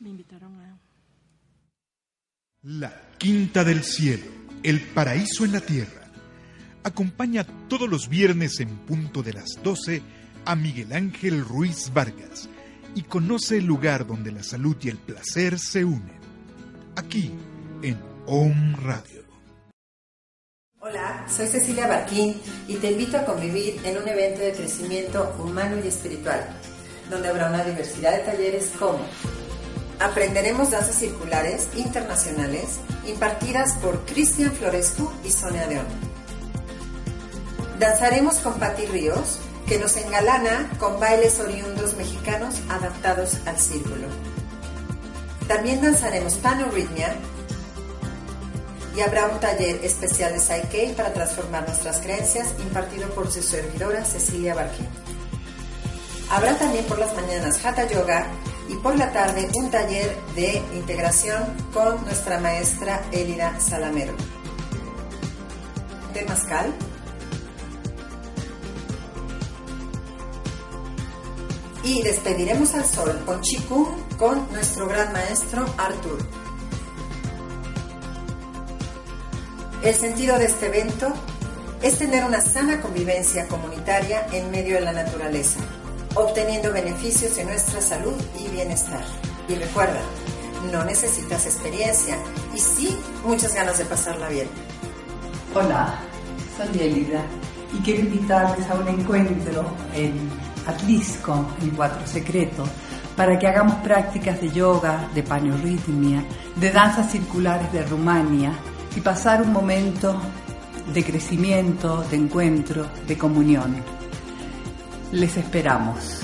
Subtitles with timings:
[0.00, 0.78] Me invitaron a...
[2.62, 4.24] La Quinta del Cielo,
[4.62, 6.10] el paraíso en la tierra.
[6.82, 10.00] Acompaña todos los viernes en punto de las 12
[10.46, 12.48] a Miguel Ángel Ruiz Vargas
[12.94, 16.18] y conoce el lugar donde la salud y el placer se unen.
[16.96, 17.30] Aquí,
[17.82, 19.20] en OM Radio.
[20.80, 25.76] Hola, soy Cecilia Barquín y te invito a convivir en un evento de crecimiento humano
[25.84, 26.48] y espiritual,
[27.10, 29.04] donde habrá una diversidad de talleres como
[30.00, 35.84] Aprenderemos danzas circulares internacionales impartidas por Cristian Florescu y Sonia Deón.
[37.78, 44.08] Danzaremos con Patti Ríos, que nos engalana con bailes oriundos mexicanos adaptados al círculo.
[45.46, 47.14] También danzaremos panorritmia
[48.96, 54.04] y habrá un taller especial de Psyche para transformar nuestras creencias impartido por su servidora
[54.06, 54.88] Cecilia Barquín.
[56.30, 58.26] Habrá también por las mañanas Hatha Yoga
[58.70, 61.42] y por la tarde un taller de integración
[61.74, 64.14] con nuestra maestra Elida Salamero.
[66.14, 66.72] Temazcal.
[71.82, 76.18] Y despediremos al sol con Chikung con nuestro gran maestro Artur.
[79.82, 81.12] El sentido de este evento
[81.82, 85.58] es tener una sana convivencia comunitaria en medio de la naturaleza
[86.14, 89.02] obteniendo beneficios en nuestra salud y bienestar.
[89.48, 90.00] Y recuerda,
[90.72, 92.18] no necesitas experiencia
[92.54, 94.48] y sí muchas ganas de pasarla bien.
[95.54, 95.98] Hola,
[96.56, 97.22] soy Elida
[97.72, 100.30] y quiero invitarles a un encuentro en
[100.66, 102.68] Atlisco, en Cuatro Secretos,
[103.16, 106.24] para que hagamos prácticas de yoga, de paneorritmia,
[106.56, 108.52] de danzas circulares de Rumania
[108.96, 110.20] y pasar un momento
[110.92, 113.99] de crecimiento, de encuentro, de comunión.
[115.12, 116.22] Les esperamos.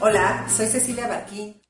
[0.00, 1.60] Hola, soy Cecilia Barquín.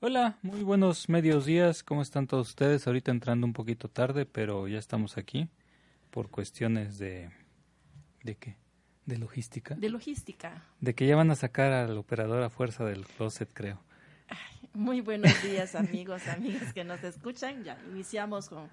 [0.00, 1.82] Hola, muy buenos medios días.
[1.82, 2.86] ¿Cómo están todos ustedes?
[2.86, 5.48] Ahorita entrando un poquito tarde, pero ya estamos aquí
[6.10, 7.30] por cuestiones de...
[8.22, 8.61] ¿De qué?
[9.06, 9.74] De logística.
[9.74, 10.62] De logística.
[10.80, 13.80] De que ya van a sacar al operador a fuerza del closet, creo.
[14.74, 17.64] muy buenos días, amigos, amigas que nos escuchan.
[17.64, 18.68] Ya iniciamos con,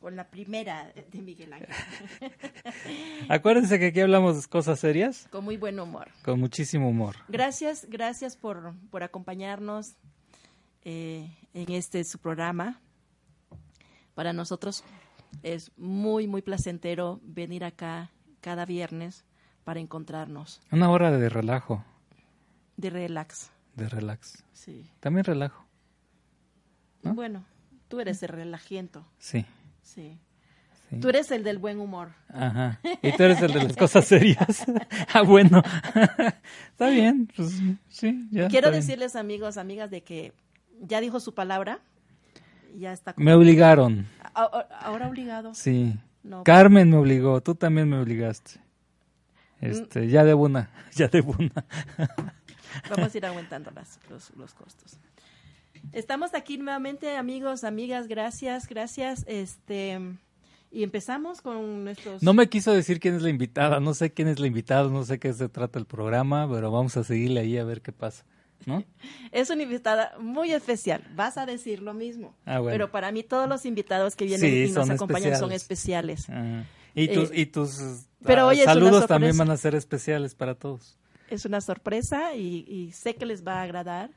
[0.00, 1.68] con la primera de Miguel Ángel.
[3.28, 5.28] Acuérdense que aquí hablamos de cosas serias.
[5.30, 6.08] Con muy buen humor.
[6.24, 7.16] Con muchísimo humor.
[7.28, 9.96] Gracias, gracias por, por acompañarnos
[10.84, 12.80] eh, en este su programa.
[14.14, 14.82] Para nosotros
[15.42, 19.24] es muy, muy placentero venir acá cada viernes
[19.64, 20.60] para encontrarnos.
[20.70, 21.84] Una hora de relajo.
[22.76, 23.50] De relax.
[23.74, 24.44] De relax.
[24.52, 24.90] Sí.
[25.00, 25.64] También relajo.
[27.02, 27.44] Bueno,
[27.88, 29.04] tú eres el relajiento.
[29.18, 29.44] Sí.
[29.82, 30.18] sí.
[31.00, 32.10] Tú eres el del buen humor.
[32.28, 32.78] Ajá.
[33.02, 34.64] Y tú eres el de las cosas serias.
[35.12, 35.62] ah, bueno.
[36.70, 37.28] está bien.
[37.34, 40.32] Pues, sí, ya Quiero decirles, amigos, amigas, de que
[40.80, 41.80] ya dijo su palabra.
[42.76, 43.14] Ya está.
[43.16, 44.06] Me obligaron.
[44.34, 45.54] Ahora obligado.
[45.54, 45.96] Sí.
[46.44, 47.40] Carmen me obligó.
[47.40, 48.63] Tú también me obligaste.
[49.64, 51.64] Este, ya de una, ya de una.
[52.90, 54.98] Vamos a ir aumentando las, los, los, costos.
[55.92, 59.24] Estamos aquí nuevamente, amigos, amigas, gracias, gracias.
[59.28, 60.00] Este,
[60.74, 62.22] y empezamos con nuestros...
[62.22, 65.04] No me quiso decir quién es la invitada, no sé quién es la invitada, no
[65.04, 68.24] sé qué se trata el programa, pero vamos a seguirle ahí a ver qué pasa.
[68.66, 68.82] ¿No?
[69.30, 72.34] Es una invitada muy especial, vas a decir lo mismo.
[72.44, 76.26] Ah, pero para mí todos los invitados que vienen y nos acompañan son especiales.
[76.94, 80.96] Y tus, y tus pero hoy saludos también van a ser especiales para todos.
[81.30, 84.10] Es una sorpresa y, sé que les va a agradar.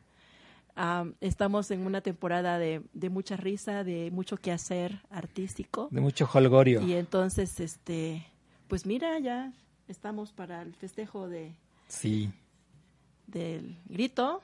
[1.19, 5.89] estamos en una temporada de, mucha risa, de mucho quehacer artístico.
[5.91, 6.81] De mucho holgorio.
[6.81, 8.25] Y entonces, este,
[8.67, 9.53] pues mira, ya
[9.87, 11.53] estamos para el festejo de...
[11.87, 12.31] Sí.
[13.27, 14.41] Del grito.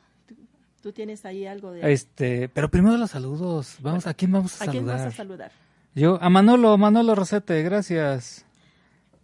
[0.82, 1.94] ¿Tú, tienes ahí algo de...?
[1.94, 3.78] Este, pero primero los saludos.
[3.80, 4.70] Vamos, ¿a quién vamos a, saludar?
[4.70, 5.52] ¿A quién vas a saludar?
[5.96, 8.46] Yo, a Manolo, Manolo Rosete, gracias.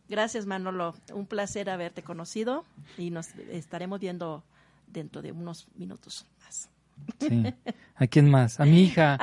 [0.08, 0.96] Gracias, Manolo.
[1.14, 2.64] Un placer haberte conocido
[2.98, 4.44] y nos estaremos viendo
[4.88, 6.70] dentro de unos minutos más.
[7.20, 7.54] Sí.
[7.96, 8.60] ¿A quién más?
[8.60, 9.18] A mi hija.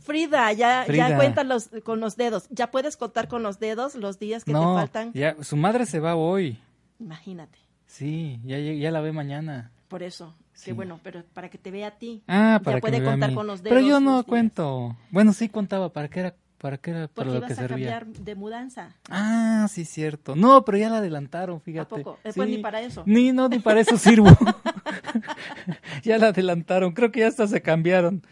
[0.00, 1.44] Frida, ya, ya cuenta
[1.84, 2.48] con los dedos.
[2.50, 5.12] ¿Ya puedes contar con los dedos los días que te faltan?
[5.12, 6.58] Ya, su madre se va hoy.
[6.98, 7.58] Imagínate.
[7.86, 9.70] Sí, ya, ya la ve mañana.
[9.88, 10.34] Por eso.
[10.64, 12.22] Qué bueno, pero para que te vea a ti.
[12.28, 13.76] Ah, para ya puede contar con los dedos.
[13.76, 14.96] Pero yo no cuento.
[15.10, 17.08] Bueno, sí contaba, ¿para qué era ¿Para qué era?
[17.08, 18.00] Para lo que a servía.
[18.00, 18.94] cambiar de mudanza.
[19.08, 20.36] Ah, sí, cierto.
[20.36, 21.94] No, pero ya la adelantaron, fíjate.
[21.94, 22.18] ¿A poco?
[22.22, 23.02] Después ni para eso.
[23.06, 24.28] Ni, no, ni para eso sirvo.
[26.02, 28.22] ya la adelantaron, creo que ya hasta se cambiaron.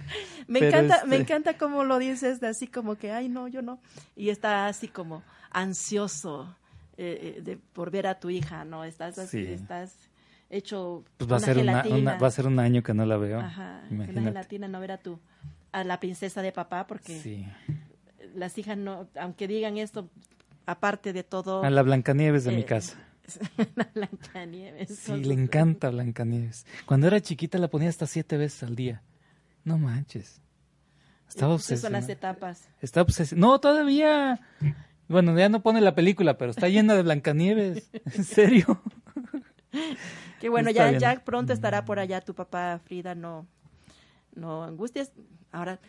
[0.47, 3.81] Me encanta, me este encanta cómo lo dices, así como que, ay, no, yo no.
[4.15, 6.55] Y está así como ansioso
[6.99, 8.85] eh, eh, de, por ver a tu hija, ¿no?
[8.85, 9.97] Estás así, estás
[10.51, 13.41] hecho pues va a ser va a ser un año que no la veo.
[13.41, 14.21] Ajá, Imagínate.
[14.21, 15.19] una gelatina no ver a tu
[15.73, 17.47] a la princesa de papá porque
[18.39, 20.09] las hijas no, aunque digan esto,
[20.67, 21.63] aparte de todo.
[21.65, 22.99] A la Blancanieves de mi eh, casa.
[23.75, 24.99] la Blancanieves.
[24.99, 26.67] Sí, le encanta Blancanieves.
[26.87, 29.03] Cuando era chiquita la ponía hasta siete veces al día.
[29.65, 30.41] No manches.
[31.29, 32.01] Estaba obsesionada.
[32.01, 32.69] son las etapas.
[32.81, 33.47] Está obsesionada.
[33.47, 34.41] No, todavía.
[35.09, 37.91] Bueno, ya no pone la película, pero está llena de Blancanieves.
[38.17, 38.83] ¿En serio?
[40.41, 43.47] Qué bueno, ya, ya pronto estará por allá tu papá, Frida, no,
[44.35, 45.13] no angusties.
[45.51, 45.81] Ahora,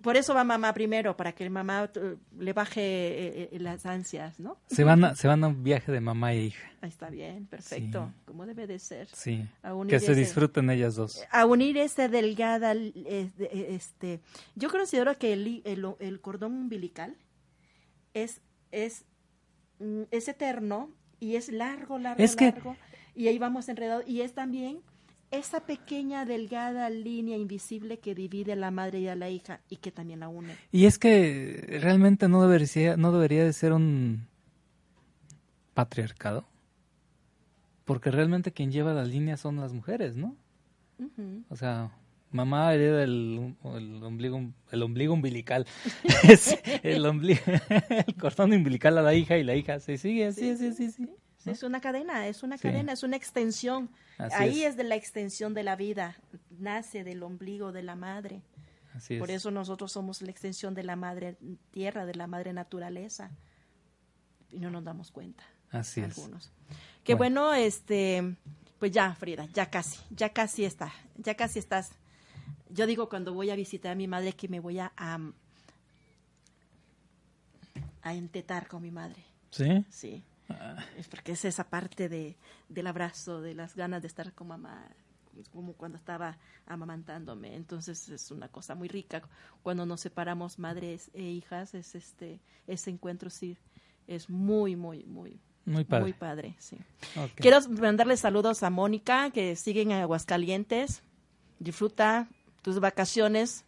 [0.00, 3.86] por eso va mamá primero, para que el mamá uh, le baje eh, eh, las
[3.86, 4.58] ansias, ¿no?
[4.66, 6.70] Se van, a, se van a un viaje de mamá e hija.
[6.80, 9.08] Ahí está bien, perfecto, como debe de ser.
[9.08, 9.46] Sí,
[9.88, 11.24] que se disfruten ellas dos.
[11.30, 14.20] A unir esta delgada, este,
[14.54, 17.16] yo considero que el, el, cordón umbilical
[18.12, 19.04] es, es,
[19.80, 22.76] mm, es eterno y es largo, largo, es largo,
[23.14, 24.80] y ahí vamos enredados, y es también
[25.38, 29.76] esa pequeña delgada línea invisible que divide a la madre y a la hija y
[29.76, 30.56] que también la une.
[30.72, 34.26] Y es que realmente no debería, no debería de ser un
[35.74, 36.46] patriarcado,
[37.84, 40.36] porque realmente quien lleva la línea son las mujeres, ¿no?
[41.48, 41.90] O sea,
[42.30, 44.40] mamá hereda el, el, ombligo,
[44.70, 45.66] el ombligo umbilical,
[46.82, 47.40] el, ombligo,
[48.06, 51.08] el cordón umbilical a la hija y la hija se sigue, sí, sí, sí, sí.
[51.46, 53.90] Es una cadena, es una cadena, es una extensión.
[54.18, 54.76] Ahí es.
[54.76, 56.16] de la extensión de la vida,
[56.50, 58.42] nace del ombligo de la madre.
[59.18, 61.36] Por eso nosotros somos la extensión de la madre
[61.70, 63.30] tierra, de la madre naturaleza.
[64.50, 65.42] Y no nos damos cuenta.
[65.70, 66.52] Así algunos.
[67.02, 67.52] Qué bueno.
[67.52, 68.36] este,
[68.78, 71.90] pues ya, Frida, ya casi, ya casi está, ya casi estás.
[72.70, 75.18] Yo digo cuando voy a visitar a mi madre que me voy a, a,
[78.02, 79.24] a entetar con mi madre.
[79.50, 79.84] ¿Sí?
[79.90, 80.24] Sí
[80.96, 82.36] es porque es esa parte de,
[82.68, 84.88] del abrazo, de las ganas de estar con mamá,
[85.52, 87.54] como cuando estaba amamantándome.
[87.56, 89.22] Entonces es una cosa muy rica.
[89.62, 93.56] Cuando nos separamos madres e hijas, es este ese encuentro sí
[94.06, 96.02] es muy, muy, muy, muy padre.
[96.02, 96.76] Muy padre, sí.
[97.36, 101.02] Quiero mandarle saludos a Mónica, que sigue en Aguascalientes.
[101.58, 102.28] Disfruta
[102.62, 103.64] tus vacaciones.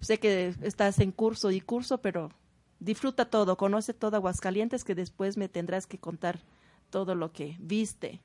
[0.00, 2.30] Sé que estás en curso y curso, pero
[2.82, 6.40] disfruta todo, conoce todo Aguascalientes, que después me tendrás que contar
[6.90, 8.20] todo lo que viste.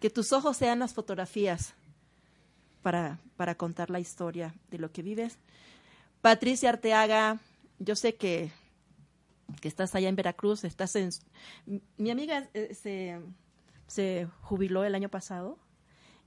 [0.00, 1.74] Que tus ojos sean las fotografías
[2.82, 5.38] para, para contar la historia de lo que vives.
[6.20, 7.40] Patricia Arteaga,
[7.78, 8.50] yo sé que,
[9.60, 11.10] que estás allá en Veracruz, estás en...
[11.96, 13.20] Mi amiga eh, se,
[13.86, 15.58] se jubiló el año pasado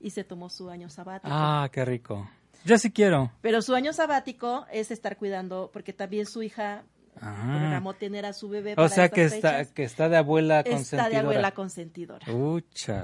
[0.00, 1.32] y se tomó su año sabático.
[1.32, 2.28] Ah, qué rico.
[2.64, 3.30] Yo sí quiero.
[3.42, 6.84] Pero su año sabático es estar cuidando, porque también su hija
[7.20, 7.56] Ah.
[7.58, 8.74] Programó tener a su bebé.
[8.76, 11.02] O sea que está, que está de abuela consentidora.
[11.02, 12.26] Está de abuela consentidora.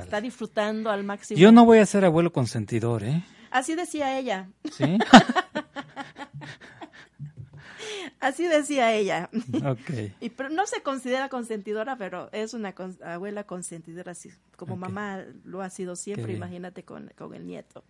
[0.03, 1.39] Está disfrutando al máximo.
[1.39, 3.23] Yo no voy a ser abuelo consentidor, ¿eh?
[3.51, 4.49] Así decía ella.
[4.71, 4.99] ¿Sí?
[8.21, 9.29] Así decía ella.
[9.65, 9.91] Ok.
[10.21, 12.73] Y, pero no se considera consentidora, pero es una
[13.05, 17.83] abuela consentidora, así como mamá lo ha sido siempre, imagínate con, con, el nieto.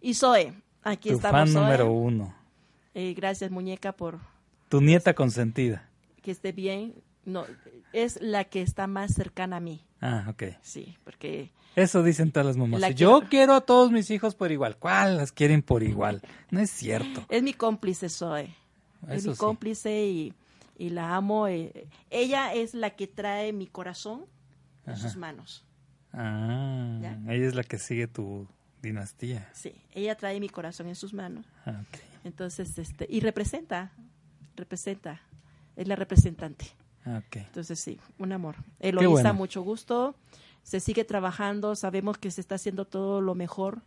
[0.00, 1.50] Y Zoe, aquí tu estamos.
[1.50, 2.32] Fan número uno.
[2.94, 4.20] Eh, gracias, muñeca, por,
[4.74, 5.88] tu nieta consentida.
[6.20, 6.96] Que esté bien.
[7.24, 7.46] No,
[7.92, 9.86] es la que está más cercana a mí.
[10.00, 10.42] Ah, ok.
[10.62, 11.52] Sí, porque...
[11.76, 12.92] Eso dicen todas las mamás.
[12.96, 14.76] Yo quiero a todos mis hijos por igual.
[14.76, 16.22] ¿Cuál las quieren por igual?
[16.50, 17.24] No es cierto.
[17.28, 18.52] Es mi cómplice, Zoe.
[19.08, 20.34] es mi cómplice y,
[20.76, 21.46] y, la amo.
[21.46, 24.26] Eh, ella es la que trae mi corazón
[24.86, 25.64] en sus manos.
[26.12, 28.48] Ah, ella es la que sigue tu
[28.82, 29.48] dinastía.
[29.52, 31.46] Sí, ella trae mi corazón en sus manos.
[31.64, 32.00] Ah, okay.
[32.24, 33.92] Entonces, este, y representa
[34.56, 35.20] representa,
[35.76, 36.66] es la representante.
[37.04, 38.56] Entonces sí, un amor.
[38.80, 40.14] Eloisa, mucho gusto.
[40.62, 43.82] Se sigue trabajando, sabemos que se está haciendo todo lo mejor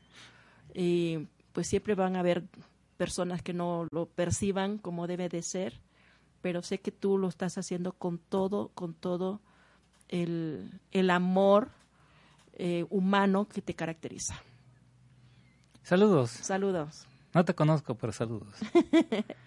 [0.73, 2.43] y pues siempre van a haber
[2.97, 5.79] personas que no lo perciban como debe de ser,
[6.41, 9.41] pero sé que tú lo estás haciendo con todo, con todo
[10.07, 11.71] el, el amor
[12.53, 14.35] eh, humano que te caracteriza.
[15.81, 16.31] Saludos.
[16.31, 17.07] Saludos.
[17.33, 18.53] No te conozco, pero saludos.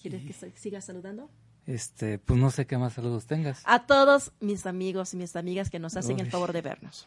[0.00, 1.30] ¿Quieres que siga saludando?
[1.66, 3.62] Este, pues no sé qué más saludos tengas.
[3.66, 7.06] A todos mis amigos y mis amigas que nos hacen el favor de vernos.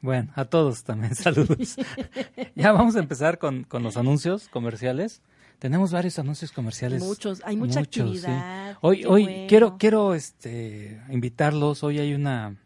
[0.00, 1.76] Bueno, a todos también saludos.
[2.56, 5.22] ya vamos a empezar con, con, los anuncios comerciales.
[5.58, 7.02] Tenemos varios anuncios comerciales.
[7.02, 8.76] Muchos, hay mucha actividad.
[8.80, 11.84] Hoy, hoy quiero, quiero este, invitarlos.
[11.84, 12.56] Hoy hay una,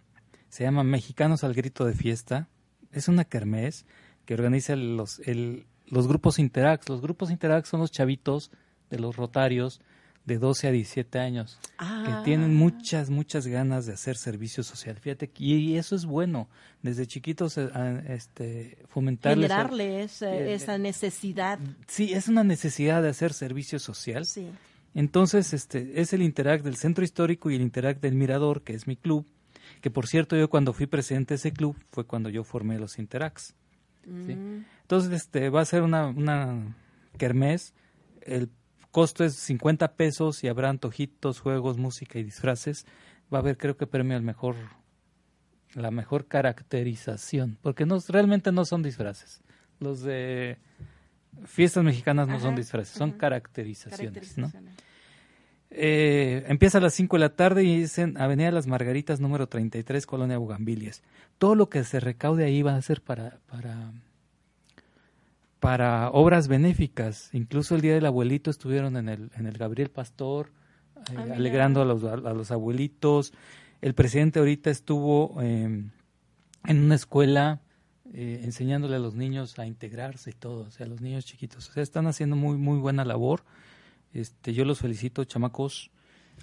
[0.48, 2.48] se llama Mexicanos al Grito de Fiesta.
[2.92, 3.84] es una kermés
[4.24, 6.88] que organiza los, el, los grupos Interact.
[6.88, 8.50] Los grupos Interact son los chavitos
[8.90, 9.80] de los rotarios
[10.24, 12.22] de 12 a 17 años que Ah.
[12.24, 14.96] tienen muchas, muchas ganas de hacer servicio social.
[14.98, 16.48] Fíjate, y eso es bueno,
[16.82, 17.68] desde chiquitos eh,
[18.08, 19.50] este, fomentarles.
[19.50, 21.60] a- Generarle esa, eh, esa necesidad.
[21.86, 24.26] Sí, es una necesidad de hacer servicio social.
[24.26, 24.48] Sí.
[24.94, 28.88] Entonces, este es el Interact del Centro Histórico y el Interact del Mirador, que es
[28.88, 29.26] mi club,
[29.80, 32.98] que por cierto yo cuando fui presidente de ese club fue cuando yo formé los
[32.98, 33.54] Interacts.
[34.04, 34.34] ¿sí?
[34.34, 34.64] Mm.
[34.82, 36.74] Entonces, este va a ser una, una
[37.18, 37.74] kermés,
[38.22, 38.48] el
[38.96, 42.86] costo es 50 pesos y habrá antojitos, juegos, música y disfraces.
[43.30, 44.56] Va a haber creo que premio al mejor
[45.74, 49.42] la mejor caracterización, porque no realmente no son disfraces.
[49.80, 50.56] Los de
[51.44, 53.18] fiestas mexicanas no son disfraces, son ajá.
[53.18, 54.34] caracterizaciones.
[55.68, 59.46] Eh, empieza a las 5 de la tarde y es en Avenida Las Margaritas, número
[59.46, 61.02] 33, Colonia Bugambilias.
[61.36, 63.92] Todo lo que se recaude ahí va a ser para, para,
[65.60, 67.30] para obras benéficas.
[67.32, 70.52] Incluso el Día del Abuelito estuvieron en el, en el Gabriel Pastor,
[71.10, 73.32] eh, Ah, alegrando a los, a, los abuelitos.
[73.80, 75.84] El presidente ahorita estuvo eh,
[76.64, 77.60] en una escuela
[78.12, 81.68] eh, enseñándole a los niños a integrarse y todo, o sea, a los niños chiquitos.
[81.68, 83.44] O sea, están haciendo muy, muy buena labor.
[84.14, 85.90] Este, yo los felicito, chamacos,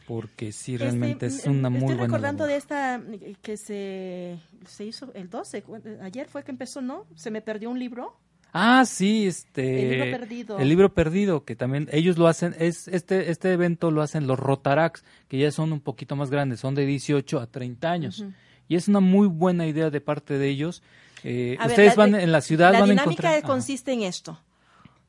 [0.07, 2.51] porque sí, realmente Este, es una mm, muy Estoy buena recordando labor.
[2.51, 5.63] de esta eh, que se, se hizo el 12.
[5.63, 7.05] cu- Ayer fue que empezó, ¿no?
[7.15, 8.17] Se me perdió un libro.
[8.55, 9.81] Ah, sí, este...
[9.81, 10.59] El libro perdido.
[10.59, 14.39] El libro perdido, que también ellos lo hacen, es este este evento lo hacen los
[14.39, 18.25] Rotarax, que ya son un poquito más grandes, son de 18 a 30 años.
[18.67, 20.83] Y es una muy buena idea de parte de ellos.
[21.23, 23.37] Eh, ver, ustedes la- van en la ciudad, La van a dinámica encontrar...
[23.39, 23.47] Ajá.
[23.47, 24.39] consiste en esto.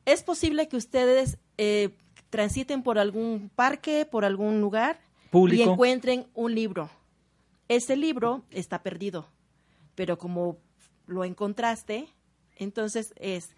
[0.06, 1.90] Es posible que ustedes eh,
[2.30, 5.62] transiten por algún parque, por algún lugar Público.
[5.62, 6.88] y encuentren un libro.
[7.68, 9.26] Ese libro está perdido,
[9.94, 10.56] pero como
[11.06, 12.06] lo encontraste,
[12.56, 13.50] entonces es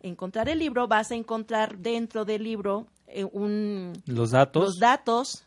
[0.00, 4.64] encontrar el libro, vas a encontrar dentro del libro eh, un, Los datos.
[4.64, 5.46] los datos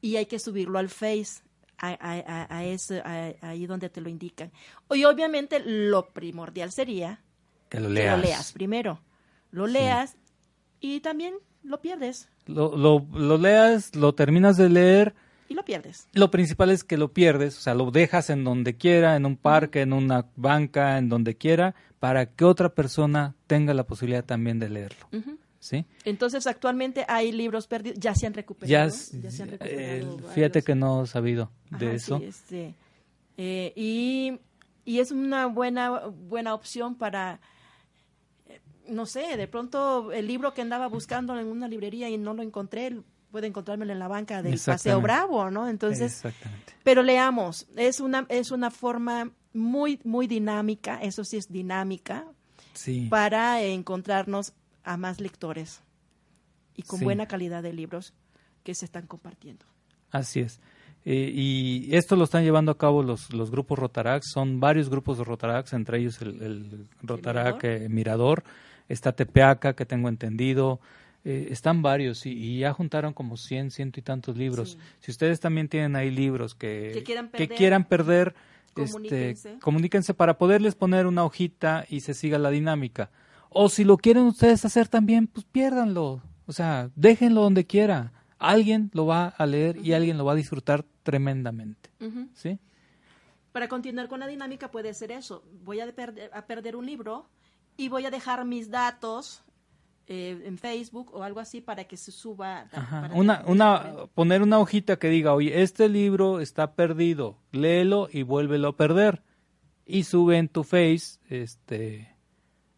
[0.00, 1.42] y hay que subirlo al Face,
[1.78, 4.50] a, a- a- ese- a- ahí donde te lo indican.
[4.94, 7.20] Y obviamente lo primordial sería
[7.68, 8.16] que lo que leas.
[8.18, 9.00] lo leas primero.
[9.50, 9.72] Lo Sí.
[9.72, 10.16] leas
[10.80, 12.28] y también lo pierdes.
[12.46, 15.14] Lo, lo, lo leas, lo terminas de leer.
[15.50, 16.06] Y lo pierdes.
[16.12, 19.36] Lo principal es que lo pierdes, o sea, lo dejas en donde quiera, en un
[19.36, 24.60] parque, en una banca, en donde quiera, para que otra persona tenga la posibilidad también
[24.60, 25.08] de leerlo.
[25.58, 25.84] ¿Sí?
[26.04, 28.70] Entonces, actualmente hay libros perdidos, ya se han recuperado.
[28.70, 32.18] Ya, se han eh, recuperado fíjate que no he sabido de Ajá, eso.
[32.18, 32.74] sí, este,
[33.36, 34.38] eh, y,
[34.84, 37.40] y es una buena, buena opción para,
[38.48, 42.34] eh, no sé, de pronto el libro que andaba buscando en una librería y no
[42.34, 45.00] lo encontré, puede encontrármelo en la banca del Paseo.
[45.00, 45.68] Bravo, ¿no?
[45.68, 46.72] Entonces, Exactamente.
[46.82, 52.24] pero leamos, es una, es una forma muy, muy dinámica, eso sí es dinámica,
[52.74, 53.06] Sí.
[53.10, 54.52] para encontrarnos
[54.84, 55.82] a más lectores
[56.76, 57.04] y con Sí.
[57.04, 58.14] buena calidad de libros
[58.64, 59.64] que se están compartiendo.
[60.10, 60.60] Así es.
[61.04, 64.30] Eh, y esto lo están llevando a cabo los, los grupos Rotarax.
[64.32, 67.82] Son varios grupos de Rotarax, entre ellos el, el Rotarac Mirador?
[67.82, 68.44] eh, Mirador.
[68.88, 70.80] Está Tepeaca, que tengo entendido.
[71.24, 74.72] Eh, están varios y, y ya juntaron como 100, ciento y tantos libros.
[74.72, 74.78] Sí.
[75.00, 78.34] Si ustedes también tienen ahí libros que, Que quieran que perder, quieran perder,
[78.72, 79.30] comuníquense.
[79.30, 83.10] este, comuníquense para poderles poner una hojita y se siga la dinámica.
[83.50, 86.22] O si lo quieren ustedes hacer también, pues piérdanlo.
[86.46, 88.12] O sea, déjenlo donde quiera.
[88.38, 91.90] Alguien lo va a leer y alguien lo va a disfrutar tremendamente.
[92.32, 92.58] ¿Sí?
[93.52, 95.44] Para continuar con la dinámica puede ser eso.
[95.64, 97.28] Voy a, perder, a perder un libro
[97.76, 99.42] y voy a dejar mis datos
[100.12, 102.66] eh, en Facebook o algo así para que se suba.
[102.72, 103.02] Ajá.
[103.02, 108.08] para Una, que- una, poner una hojita que diga, oye, este libro está perdido, léelo
[108.12, 109.22] y vuélvelo a perder.
[109.86, 112.14] Y sube en tu face, este,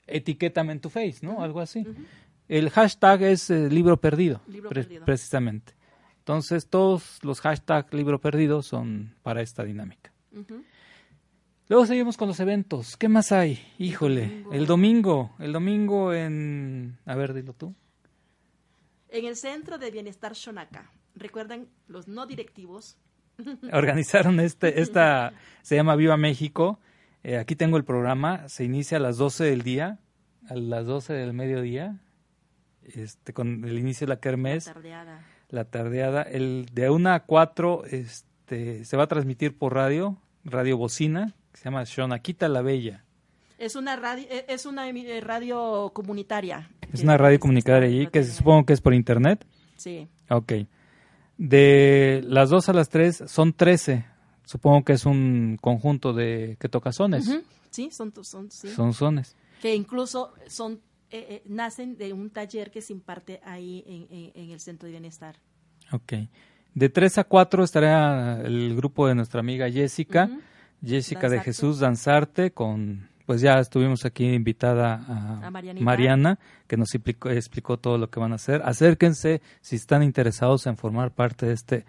[0.06, 1.42] etiquétame en tu face, ¿no?
[1.42, 1.86] Algo así.
[2.48, 5.04] El hashtag es eh, libro perdido, Libro pre- perdido.
[5.06, 5.74] precisamente.
[6.18, 10.12] Entonces, todos los hashtags libro perdido son para esta dinámica.
[11.68, 12.96] Luego seguimos con los eventos.
[12.96, 13.60] ¿Qué más hay?
[13.78, 15.34] Híjole, el domingo.
[15.38, 16.98] El domingo en...
[17.06, 17.74] A ver, dilo tú.
[19.08, 20.90] En el Centro de Bienestar Shonaka.
[21.14, 22.96] Recuerden los no directivos.
[23.72, 26.78] Organizaron este, esta, se llama Viva México.
[27.22, 28.48] Eh, aquí tengo el programa.
[28.48, 29.98] Se inicia a las 12 del día,
[30.48, 32.00] a las 12 del mediodía,
[32.82, 34.64] este, con el inicio de la kermés.
[34.64, 35.24] Tardeada.
[35.48, 36.22] la tardeada.
[36.22, 41.58] El de 1 a 4 este, se va a transmitir por radio, radio bocina, que
[41.58, 43.04] se llama Shonakita la Bella.
[43.58, 46.70] Es una radio, eh, es una eh, radio comunitaria.
[46.92, 49.46] Es una radio que se comunitaria allí, que supongo que es por internet.
[49.76, 50.08] Sí.
[50.30, 50.52] Ok.
[51.38, 54.04] De las 2 a las 3 son 13.
[54.44, 57.30] supongo que es un conjunto de que toca sones.
[57.70, 58.68] Sí, son, son, sí.
[58.68, 59.36] son sones.
[59.60, 60.80] Que incluso son
[61.14, 64.92] eh, eh, nacen de un taller que se imparte ahí en, en, el Centro de
[64.92, 65.36] Bienestar.
[65.92, 66.14] Ok.
[66.74, 70.30] De 3 a 4 estará el grupo de nuestra amiga Jessica,
[70.84, 77.30] Jessica de Jesús Danzarte, con, pues ya estuvimos aquí invitada a, Mariana, que nos explicó,
[77.30, 78.62] explicó, todo lo que van a hacer.
[78.64, 81.84] Acérquense si están interesados en formar parte de, este,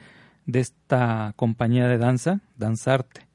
[0.46, 3.28] de esta compañía de danza, Danzarte.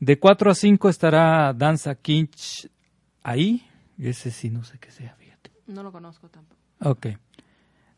[0.00, 2.70] De 4 a 5 estará Danza Kinch
[3.22, 3.66] ahí,
[3.98, 5.50] ese sí no sé qué sea, fíjate.
[5.66, 6.60] No lo conozco tampoco.
[6.80, 7.06] Ok.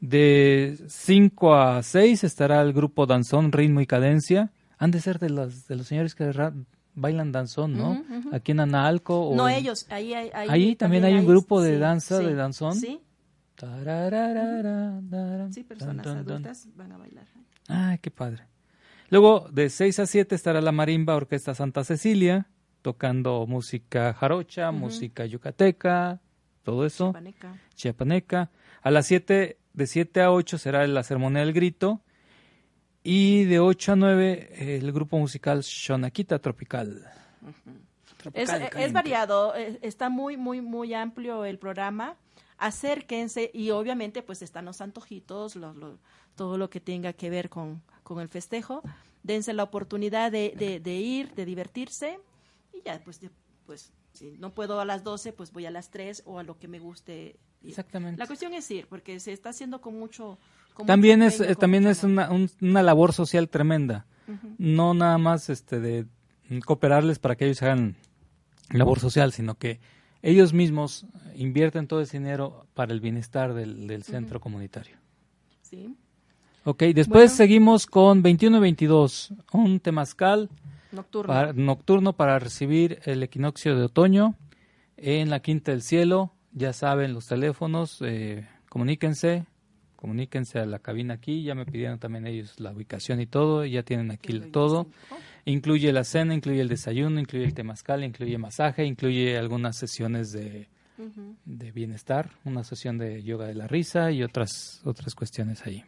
[0.01, 4.53] De 5 a 6 estará el grupo Danzón, Ritmo y Cadencia.
[4.79, 6.31] Han de ser de los, de los señores que
[6.97, 8.03] bailan danzón, ¿no?
[8.33, 9.33] Aquí en Analco.
[9.37, 9.87] no, ellos.
[9.91, 12.75] Ahí, ahí, ahí también, hay un grupo de danza, de danzón.
[12.75, 13.01] Sí.
[15.51, 17.27] Sí, personas adultas van a bailar.
[17.69, 18.45] Ay, qué padre.
[19.09, 22.49] Luego, de 6 a 7 estará la Marimba Orquesta Santa Cecilia
[22.83, 26.21] tocando música jarocha, música yucateca,
[26.63, 27.07] todo eso.
[27.07, 27.61] Chiapaneca.
[27.75, 28.51] Chiapaneca.
[28.83, 32.03] A las 7, de 7 a 8 será la ceremonia del grito.
[33.09, 37.09] Y de 8 a 9 el grupo musical Shonakita Tropical.
[38.35, 42.17] es, variado, eh, está muy, muy, muy amplio el programa.
[42.59, 45.57] Acérquense y obviamente pues están los antojitos,
[46.35, 48.83] todo lo que tenga que ver con, con el festejo.
[49.23, 52.19] Dense la oportunidad de, de, de ir, de divertirse
[52.73, 53.21] y ya, pues,
[53.67, 56.59] pues si no puedo a las 12, pues voy a las 3 o a lo
[56.59, 57.39] que me guste.
[57.63, 58.19] Exactamente.
[58.19, 60.41] La cuestión es ir, porque se está haciendo con mucho...
[60.85, 62.31] también es, eh, también es una,
[62.61, 64.07] una, labor social tremenda.
[64.59, 66.07] No nada más este de
[66.65, 67.95] cooperarles para que ellos hagan
[68.71, 69.79] labor social, sino que
[70.23, 71.07] ellos mismos
[71.37, 74.97] invierten todo ese dinero para el bienestar del, del centro comunitario.
[75.63, 75.95] Sí.
[76.65, 80.51] Ok, después seguimos con 21 y 22, un temazcal
[80.93, 81.33] Nocturno.
[81.33, 84.35] Para, nocturno para recibir el equinoccio de otoño
[84.97, 86.33] en la Quinta del Cielo.
[86.53, 89.45] Ya saben los teléfonos, eh, comuníquense,
[90.07, 91.43] comuníquense a la cabina aquí.
[91.43, 94.87] Ya me pidieron también ellos la ubicación y todo, ya tienen aquí todo.
[95.45, 100.69] Incluye la cena, incluye el desayuno, incluye el temazcal, incluye masaje, incluye algunas sesiones de,
[101.45, 105.83] de bienestar, una sesión de yoga de la risa y otras, otras cuestiones ahí.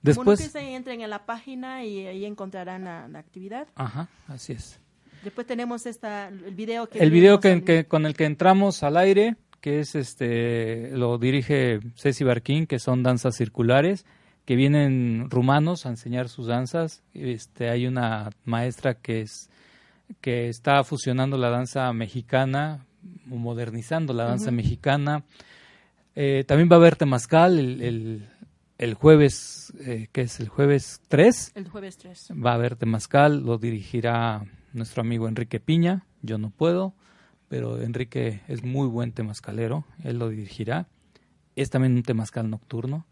[0.00, 0.54] Después.
[0.54, 3.68] entren en la página y ahí encontrarán la, actividad.
[3.74, 4.80] Ajá, así es.
[5.22, 7.00] Después tenemos esta, el video que.
[7.00, 12.24] El video que, con el que entramos al aire, que es este, lo dirige Ceci
[12.24, 14.06] Barquín, que son danzas circulares,
[14.44, 17.02] que vienen rumanos a enseñar sus danzas.
[17.14, 19.50] Este, hay una maestra que es
[20.20, 22.86] que está fusionando la danza mexicana,
[23.26, 25.24] modernizando la danza mexicana.
[26.16, 28.26] Eh, también va a haber Temazcal, el
[28.80, 31.52] el jueves, eh, que es el jueves 3.
[31.54, 32.28] El jueves 3.
[32.42, 34.42] Va a haber Temazcal, lo dirigirá
[34.72, 36.06] nuestro amigo Enrique Piña.
[36.22, 36.94] Yo no puedo,
[37.50, 40.86] pero Enrique es muy buen temazcalero, él lo dirigirá.
[41.56, 43.06] Es también un temazcal nocturno.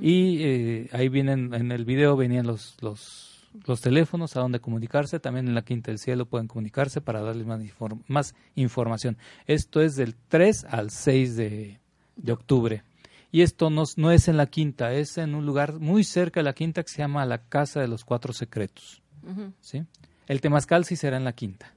[0.00, 5.20] Y eh, ahí vienen, en el video venían los, los, los teléfonos a donde comunicarse.
[5.20, 7.60] También en la Quinta del Cielo pueden comunicarse para darles más,
[8.08, 9.16] más información.
[9.46, 11.78] Esto es del 3 al 6 de,
[12.16, 12.82] de octubre.
[13.30, 16.44] Y esto no, no, es en la quinta, es en un lugar muy cerca de
[16.44, 19.02] la quinta que se llama la Casa de los Cuatro Secretos.
[19.60, 19.84] ¿sí?
[20.26, 21.72] El temazcal sí será en la quinta.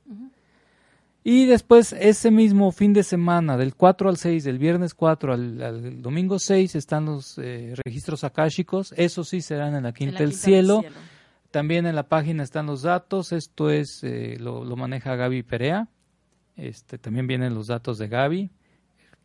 [1.29, 6.01] Y después, ese mismo fin de semana, del 4 al 6, del viernes 4 al,
[6.01, 8.93] domingo 6, están los eh, registros akáshicos.
[8.95, 10.85] Eso sí serán en la Quinta, del, cielo.
[11.51, 13.33] También en la página están los datos.
[13.33, 15.89] Esto es eh, lo, lo, maneja Gaby Perea.
[16.55, 18.49] Este, también vienen los datos de Gaby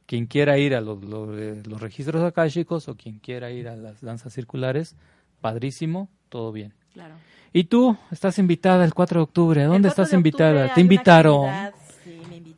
[0.04, 4.00] quien quiera ir a los, eh, los, registros akáshicos o quien quiera ir a las
[4.00, 4.96] danzas circulares,
[5.40, 6.74] padrísimo, todo bien.
[6.94, 7.14] Claro.
[7.52, 9.62] Y tú estás invitada el 4 de octubre.
[9.62, 10.74] ¿A dónde estás invitada?
[10.74, 11.72] ¿Te invitaron?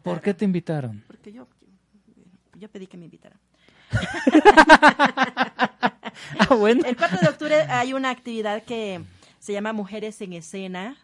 [0.05, 0.15] Sí, invitaron?
[0.15, 1.05] ¿Por qué te invitaron?
[1.07, 1.49] Porque yo,
[2.59, 3.39] yo pedí que me invitaran.
[6.39, 6.85] ah, bueno.
[6.85, 9.03] El 4 de octubre hay una actividad que
[9.39, 10.97] se llama Mujeres en Escena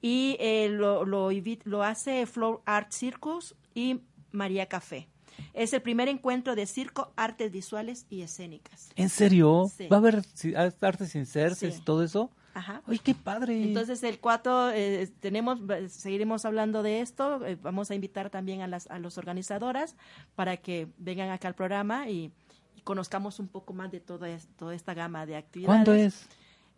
[0.00, 1.30] y eh, lo, lo,
[1.64, 4.00] lo hace Flow Art Circus y
[4.32, 5.08] María Café.
[5.52, 8.90] Es el primer encuentro de circo, artes visuales y escénicas.
[8.96, 9.70] ¿En serio?
[9.90, 10.22] ¿Va a haber
[10.80, 11.54] artes sin ser,
[11.84, 12.30] todo eso?
[12.54, 12.82] Ajá.
[12.86, 13.62] ¡Ay, qué padre!
[13.62, 17.44] Entonces, el 4, eh, tenemos, seguiremos hablando de esto.
[17.44, 19.96] Eh, vamos a invitar también a las a los organizadoras
[20.36, 22.32] para que vengan acá al programa y,
[22.84, 25.74] conozcamos un poco más de toda, toda esta gama de actividades.
[25.74, 26.28] ¿Cuándo es?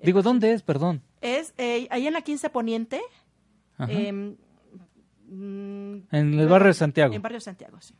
[0.00, 0.62] Digo, ¿dónde es?
[0.62, 1.02] Perdón.
[1.20, 3.00] Es eh, ahí en la 15 Poniente.
[3.78, 4.36] Em,
[5.28, 7.12] mm, en el barrio de Santiago.
[7.12, 7.94] En barrio de Santiago, sí.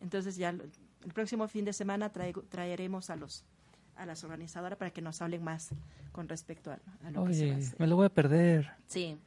[0.00, 3.44] Entonces ya el próximo fin de semana traeremos a los
[3.96, 5.70] a las organizadoras para que nos hablen más
[6.12, 6.78] con respecto a,
[7.10, 8.70] lo Oye, que se me lo voy a perder.
[8.86, 9.18] Sí.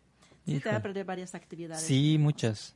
[0.45, 1.84] Sí, te va a perder varias actividades.
[1.84, 2.75] Sí, muchas.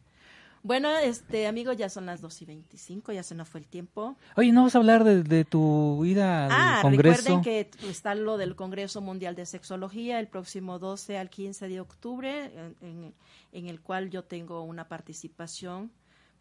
[0.61, 4.17] Bueno, este amigo, ya son las 2 y 25, ya se nos fue el tiempo.
[4.35, 7.21] Oye, ¿no vas a hablar de, tu ida al ah, Congreso?
[7.21, 11.79] recuerden que está lo del Congreso Mundial de Sexología el próximo 12 al 15 de
[11.79, 13.13] octubre, en,
[13.53, 15.91] en el cual yo tengo una participación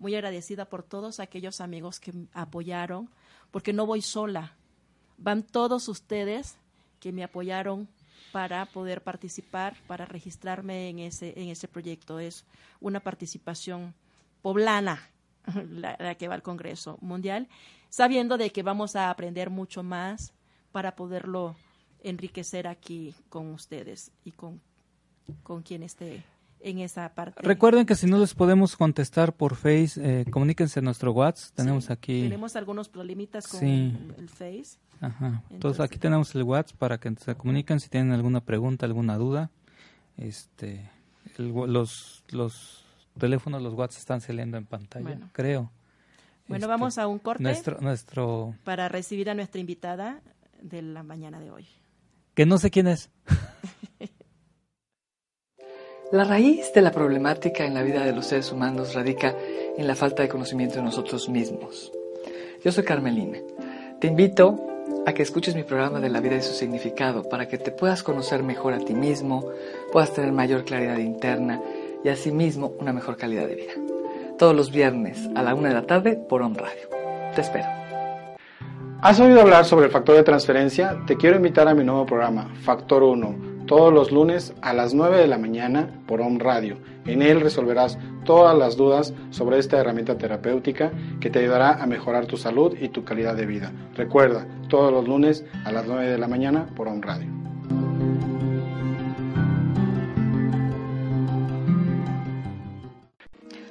[0.01, 3.09] muy agradecida por todos aquellos amigos que apoyaron,
[3.51, 4.57] porque no voy sola,
[5.19, 6.57] van todos ustedes
[7.01, 7.89] que me apoyaron
[8.33, 12.19] para poder participar, para registrarme en ese, en ese proyecto.
[12.19, 12.45] Es
[12.81, 13.95] una participación
[14.43, 15.01] poblana
[15.71, 17.49] la, que va al Congreso Mundial,
[17.89, 20.33] sabiendo de que vamos a aprender mucho más
[20.73, 21.57] para poderlo
[22.03, 24.61] enriquecer aquí con ustedes y con,
[25.43, 26.23] con quien esté
[26.61, 27.41] en esa parte.
[27.43, 31.55] Recuerden que si no les podemos contestar por Face, eh, comuníquense a nuestro WhatsApp.
[31.55, 32.23] Tenemos aquí.
[32.23, 34.79] Tenemos algunos problemitos con el Face.
[35.01, 35.43] Ajá.
[35.51, 39.51] Entonces, aquí tenemos el WhatsApp para que se comuniquen si tienen alguna pregunta, alguna duda.
[40.17, 40.91] Este,
[41.37, 42.85] los, los
[43.19, 45.71] teléfonos, los WhatsApp están saliendo en pantalla, creo.
[46.49, 48.55] Bueno, este, vamos a un corte nuestro, nuestro...
[48.65, 50.23] para recibir a nuestra invitada
[50.63, 51.67] de la mañana de hoy.
[52.35, 53.11] Que no sé quién es.
[56.13, 59.37] la raíz de la problemática en la vida de los seres humanos radica
[59.77, 61.93] en la falta de conocimiento de nosotros mismos.
[62.65, 63.39] Yo soy Carmelina.
[64.01, 64.68] Te invito
[65.07, 68.03] a que escuches mi programa de la vida y su significado para que te puedas
[68.03, 69.51] conocer mejor a ti mismo,
[69.93, 71.61] puedas tener mayor claridad interna
[72.05, 73.73] y asimismo una mejor calidad de vida.
[74.39, 76.89] Todos los viernes a la una de la tarde por On Radio.
[77.35, 77.67] Te espero.
[79.01, 81.03] ¿Has oído hablar sobre el factor de transferencia?
[81.07, 85.19] Te quiero invitar a mi nuevo programa, Factor 1, todos los lunes a las 9
[85.19, 86.79] de la mañana por On Radio.
[87.05, 92.27] En él resolverás todas las dudas sobre esta herramienta terapéutica que te ayudará a mejorar
[92.27, 93.71] tu salud y tu calidad de vida.
[93.95, 97.29] Recuerda, todos los lunes a las 9 de la mañana por On Radio.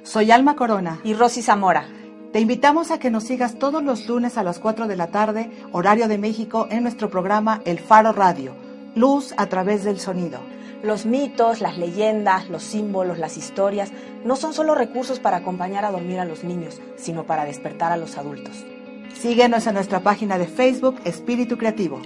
[0.04, 1.86] Soy Alma Corona y Rosy Zamora.
[2.32, 5.50] Te invitamos a que nos sigas todos los lunes a las 4 de la tarde,
[5.72, 8.67] horario de México, en nuestro programa El Faro Radio,
[8.98, 10.40] Luz a través del sonido.
[10.82, 13.92] Los mitos, las leyendas, los símbolos, las historias
[14.24, 17.96] no son solo recursos para acompañar a dormir a los niños, sino para despertar a
[17.96, 18.66] los adultos.
[19.14, 22.00] Síguenos en nuestra página de Facebook Espíritu Creativo.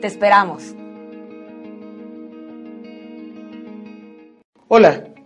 [0.00, 0.72] Te esperamos.
[4.68, 5.09] Hola,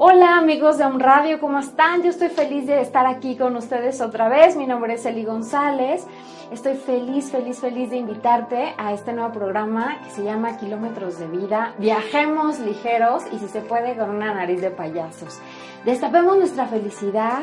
[0.00, 2.04] Hola amigos de Un Radio, ¿cómo están?
[2.04, 4.54] Yo estoy feliz de estar aquí con ustedes otra vez.
[4.54, 6.06] Mi nombre es Eli González.
[6.52, 11.26] Estoy feliz, feliz, feliz de invitarte a este nuevo programa que se llama Kilómetros de
[11.26, 11.74] Vida.
[11.78, 15.40] Viajemos ligeros y si se puede con una nariz de payasos.
[15.84, 17.40] Destapemos nuestra felicidad,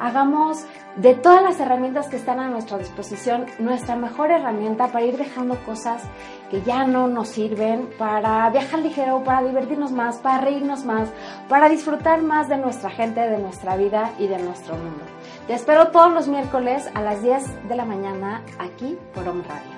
[0.00, 0.64] hagamos
[0.96, 5.56] de todas las herramientas que están a nuestra disposición nuestra mejor herramienta para ir dejando
[5.64, 6.02] cosas
[6.50, 11.08] que ya no nos sirven, para viajar ligero, para divertirnos más, para reírnos más,
[11.48, 15.04] para disfrutar más de nuestra gente, de nuestra vida y de nuestro mundo.
[15.46, 19.75] Te espero todos los miércoles a las 10 de la mañana aquí por Home Radio.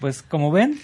[0.00, 0.78] Pues como ven,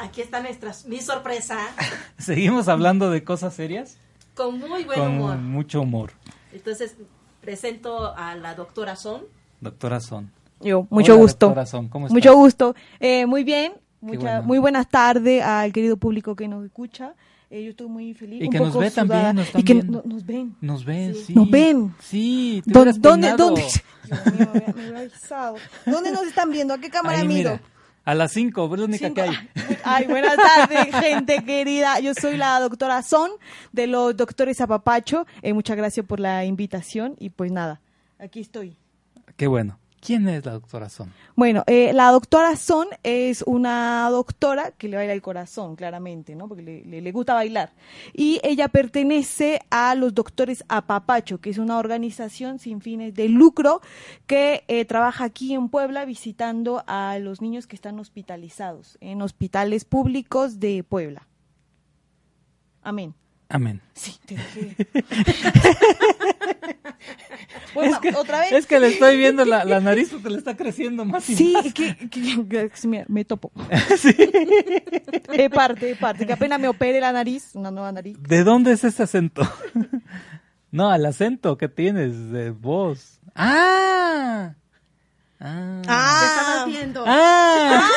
[0.00, 1.56] Aquí está nuestra, mi sorpresa,
[2.18, 3.96] seguimos hablando de cosas serias
[4.34, 5.36] con muy buen con humor.
[5.38, 6.12] mucho humor.
[6.52, 6.96] Entonces,
[7.40, 9.22] presento a la doctora Son.
[9.60, 10.30] Doctora Son.
[10.60, 11.46] Yo, mucho Hola, gusto.
[11.46, 12.34] doctora Son, ¿cómo Mucho estás?
[12.34, 12.74] gusto.
[13.00, 13.72] Eh, muy bien.
[14.00, 14.42] Mucha- bueno.
[14.42, 17.14] Muy buenas tardes al querido público que nos escucha.
[17.50, 18.42] Eh, yo estoy muy feliz.
[18.42, 19.32] Y un que nos poco ve también, sudada.
[19.32, 20.56] nos están y que no- nos ven.
[20.60, 21.34] Nos ven, sí.
[21.34, 21.94] Nos ven.
[22.00, 23.46] Sí, te ¿Dó- hubieras ¿Dónde, peinado.
[23.46, 23.62] dónde?
[24.04, 25.54] Dios mío, me me.
[25.86, 26.74] ¿Dónde nos están viendo?
[26.74, 27.50] ¿A qué cámara Ahí, miro?
[27.52, 27.62] mira,
[28.08, 29.14] a las 5, es la única Cinco.
[29.16, 29.36] que hay.
[29.84, 32.00] Ay, buenas tardes, gente querida.
[32.00, 33.30] Yo soy la doctora Son
[33.72, 35.26] de los doctores Apapacho.
[35.42, 37.82] Eh, muchas gracias por la invitación y pues nada,
[38.18, 38.78] aquí estoy.
[39.36, 39.78] Qué bueno.
[40.08, 41.12] ¿Quién es la doctora Son?
[41.36, 46.48] Bueno, eh, la doctora Son es una doctora que le baila el corazón, claramente, ¿no?
[46.48, 47.74] Porque le, gusta bailar.
[48.14, 53.82] Y ella pertenece a los doctores Apapacho, que es una organización sin fines de lucro
[54.26, 59.84] que eh, trabaja aquí en Puebla visitando a los niños que están hospitalizados en hospitales
[59.84, 61.28] públicos de Puebla.
[62.80, 63.12] Amén.
[63.48, 63.80] Amén.
[63.94, 64.76] Sí, te dejé.
[67.74, 68.52] Bueno, otra vez.
[68.52, 71.52] Es que le estoy viendo la, la nariz porque le está creciendo más y Sí,
[71.52, 71.72] más.
[71.72, 72.08] que, que-
[72.48, 73.52] que- que me, me topo.
[75.32, 76.26] Es parte, es parte.
[76.26, 78.16] Que apenas me opere la nariz, una nueva nariz.
[78.20, 79.42] ¿De dónde es ese acento?
[80.72, 83.20] no, el acento que tienes de voz.
[83.34, 84.54] ¡Ah!
[85.40, 85.82] Ah.
[85.86, 87.04] Ah, estabas viendo.
[87.06, 87.88] ¡Ah!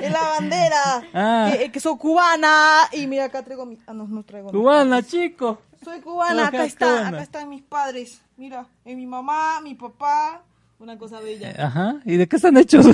[0.00, 1.02] es la bandera.
[1.12, 1.50] Ah.
[1.52, 2.88] Que, que soy cubana.
[2.92, 3.78] Y mira, acá traigo mi.
[3.86, 5.60] Ah, no, no traigo Cubana, chico.
[5.84, 8.20] Soy cubana, acá está, acá están mis padres.
[8.36, 10.42] Mira, es mi mamá, mi papá.
[10.78, 11.54] Una cosa bella.
[11.58, 12.00] Ajá.
[12.04, 12.86] ¿Y de qué están hechos?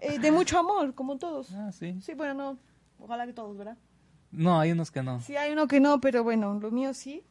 [0.00, 1.52] Eh, de mucho amor, como todos.
[1.54, 1.96] ah, sí.
[2.00, 2.58] Sí, bueno, no.
[2.98, 3.76] Ojalá que todos, ¿verdad?
[4.32, 5.20] No, hay unos que no.
[5.20, 7.22] Sí, hay uno que no, pero bueno, lo mío sí.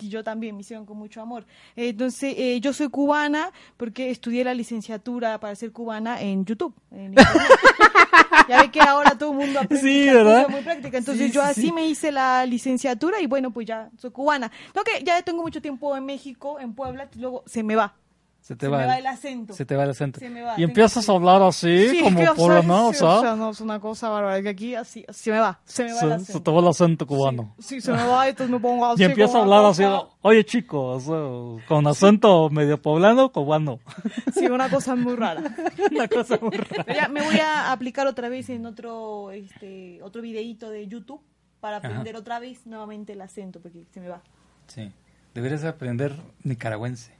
[0.00, 1.44] Y yo también me hicieron con mucho amor.
[1.76, 6.74] Entonces, eh, yo soy cubana porque estudié la licenciatura para ser cubana en YouTube.
[6.90, 7.14] en
[8.48, 10.44] ya ve que ahora todo el mundo aprende Sí, ¿verdad?
[10.44, 10.98] cosa muy práctica.
[10.98, 11.72] Entonces, Sí, yo sí, así sí.
[11.72, 14.50] me hice la licenciatura y bueno, pues ya soy cubana.
[14.74, 17.94] No que ya tengo mucho tiempo en México, en Puebla, y luego se me va.
[18.40, 19.52] Se te Se va, me el- va el acento.
[19.52, 20.20] Se te va el acento.
[20.20, 23.36] Se me va, y empiezas que- a hablar así, Sí, como por no, o sea,
[23.36, 24.40] no, es una cosa bárbara.
[24.40, 26.32] Que aquí así, se me va, se me va el se, acento.
[26.32, 27.54] se te va el acento cubano.
[27.58, 29.02] Sí, se me va, entonces me pongo así.
[29.02, 29.82] Y empieza a hablar así,
[30.22, 33.80] oye chicos, eh, con acento medio poblano, cubano.
[34.34, 35.42] Sí, una cosa muy rara.
[35.90, 36.84] Una cosa muy rara.
[36.86, 41.20] Pero ya me voy a aplicar otra vez en otro este otro videíto de YouTube
[41.60, 44.22] para aprender otra vez nuevamente el acento porque se me va.
[44.68, 44.90] Sí,
[45.34, 47.12] deberías aprender nicaragüense.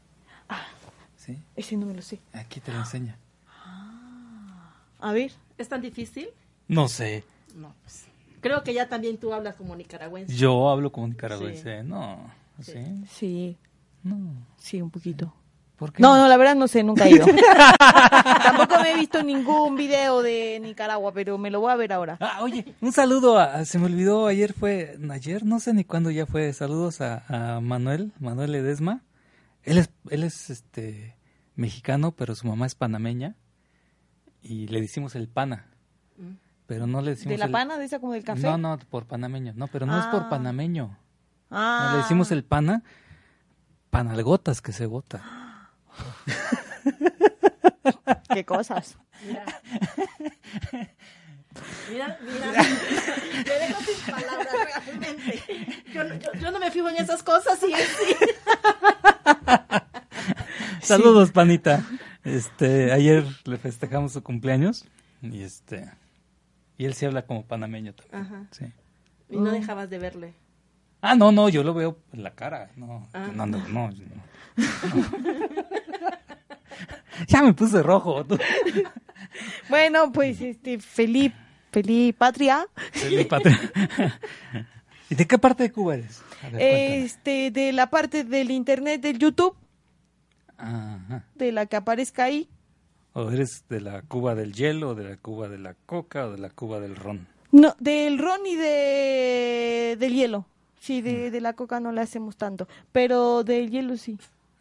[1.28, 2.20] Sí, Ese no me lo sé.
[2.32, 3.18] aquí te lo enseña.
[5.00, 5.30] A ver.
[5.58, 6.28] ¿Es tan difícil?
[6.68, 7.22] No sé,
[7.54, 8.06] No, pues.
[8.40, 10.34] Creo que ya también tú hablas como nicaragüense.
[10.34, 12.30] yo hablo como nicaragüense, no,
[12.62, 13.04] ¿sí?
[13.10, 13.56] Sí,
[14.04, 14.16] No,
[14.58, 15.34] sí, un poquito.
[15.76, 16.02] ¿por qué?
[16.02, 17.26] No, no, la verdad no sé, nunca he ido.
[18.42, 22.16] Tampoco me he visto ningún video de Nicaragua, pero me lo voy a ver ahora.
[22.20, 26.10] Ah, oye, un saludo a, se me olvidó, ayer fue, ayer, no sé ni cuándo
[26.10, 27.24] ya fue, saludos a,
[27.56, 29.02] a Manuel, Manuel Ledesma.
[29.64, 31.14] Él es, él es este
[31.58, 33.34] mexicano, pero su mamá es panameña
[34.40, 35.66] y le decimos el pana,
[36.66, 38.42] pero no le decimos ¿De la el- pana, de esa como del café?
[38.42, 40.28] No, no, por panameño, no, pero no es por Ah.
[40.30, 40.96] panameño.
[41.50, 41.88] Ah.
[41.90, 42.82] No, le decimos el pana,
[43.90, 45.22] panalgotas que se gota.
[48.32, 48.96] Qué cosas.
[49.26, 49.44] Mira.
[51.90, 52.52] Mira, mira.
[52.52, 55.42] Me dejo sin palabras realmente.
[55.92, 58.14] Yo, no- yo, yo no me fijo en esas cosas y sí.
[60.82, 61.84] Saludos, panita.
[62.24, 64.84] Este, ayer le festejamos su cumpleaños
[65.22, 65.90] y este
[66.76, 68.22] y él sí habla como panameño también.
[68.22, 68.46] Ajá.
[68.52, 68.66] Sí.
[69.30, 70.34] Y no dejabas de verle.
[71.00, 72.70] Ah, no, no, yo lo veo en la cara.
[72.76, 73.28] No, Ah.
[73.34, 73.94] no, no, no, no.
[77.28, 78.24] ya me puse rojo.
[78.24, 78.38] tú.
[79.68, 81.32] Bueno, pues este feliz
[81.70, 82.66] feliz patria.
[82.92, 83.58] Feliz patria.
[85.10, 86.22] ¿Y de qué parte de Cuba eres?
[86.52, 86.60] Ver.
[87.04, 89.56] Este de la parte del internet del YouTube,
[90.58, 91.24] Ajá.
[91.34, 92.48] de la que aparezca ahí.
[93.14, 96.32] ¿O eres de la Cuba del hielo, o de la Cuba de la coca, o
[96.32, 97.26] de la Cuba del ron?
[97.50, 100.46] No, del ron y de del hielo.
[100.80, 104.16] Sí, de, de la coca no le hacemos tanto, pero del hielo sí.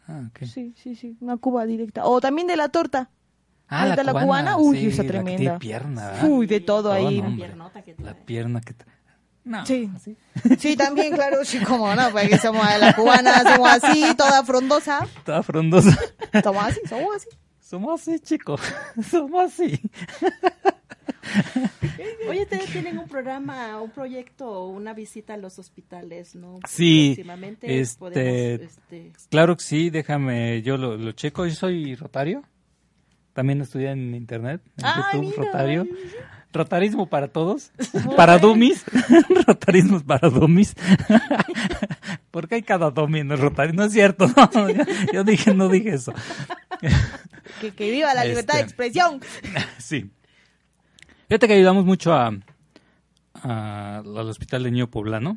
[0.06, 0.44] Ah, ok.
[0.46, 2.06] Sí, sí, sí, una cuba directa.
[2.06, 3.10] O también de la torta.
[3.68, 5.36] Ah, la de la cubana, cubana, uy, sí, esa la que tremenda.
[5.38, 6.28] tiene pierna, ¿verdad?
[6.30, 7.20] Uy, de todo Oh, ahí.
[7.20, 8.74] no, La pierna que...
[9.48, 9.90] No, Sí.
[10.58, 15.06] Sí, también, claro, sí, como no, porque somos de la cubana, somos así, toda frondosa.
[15.24, 15.98] Toda frondosa.
[16.42, 17.28] Somos así, somos así.
[17.60, 18.60] Somos así, chicos.
[19.10, 19.80] Somos así.
[22.28, 26.60] Oye, ustedes tienen un programa, un proyecto o una visita a los hospitales, ¿no?
[26.66, 31.46] Sí, Próximamente este, podemos, este, Claro que sí, déjame, yo lo, lo checo.
[31.46, 32.42] Yo soy rotario,
[33.32, 35.86] también estudié en internet, en YouTube, Rotario.
[36.52, 37.72] Rotarismo para todos,
[38.16, 38.84] para dummies,
[39.46, 40.74] rotarismos para dummies,
[42.30, 44.26] porque hay cada dummy en el rotario, no es cierto,
[45.12, 46.12] yo, dije, no dije eso.
[47.60, 49.20] Que, viva la libertad de este, expresión.
[49.78, 50.10] Sí.
[51.28, 52.32] Fíjate que ayudamos mucho a,
[53.42, 55.36] al Hospital de Niño Poblano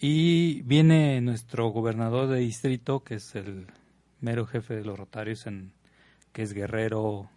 [0.00, 3.66] y viene nuestro gobernador de distrito, que es el
[4.20, 5.72] mero jefe de los rotarios, en,
[6.32, 7.28] que es Guerrero,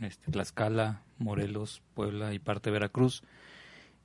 [0.00, 3.22] este, Tlaxcala, Morelos, Puebla y parte de Veracruz.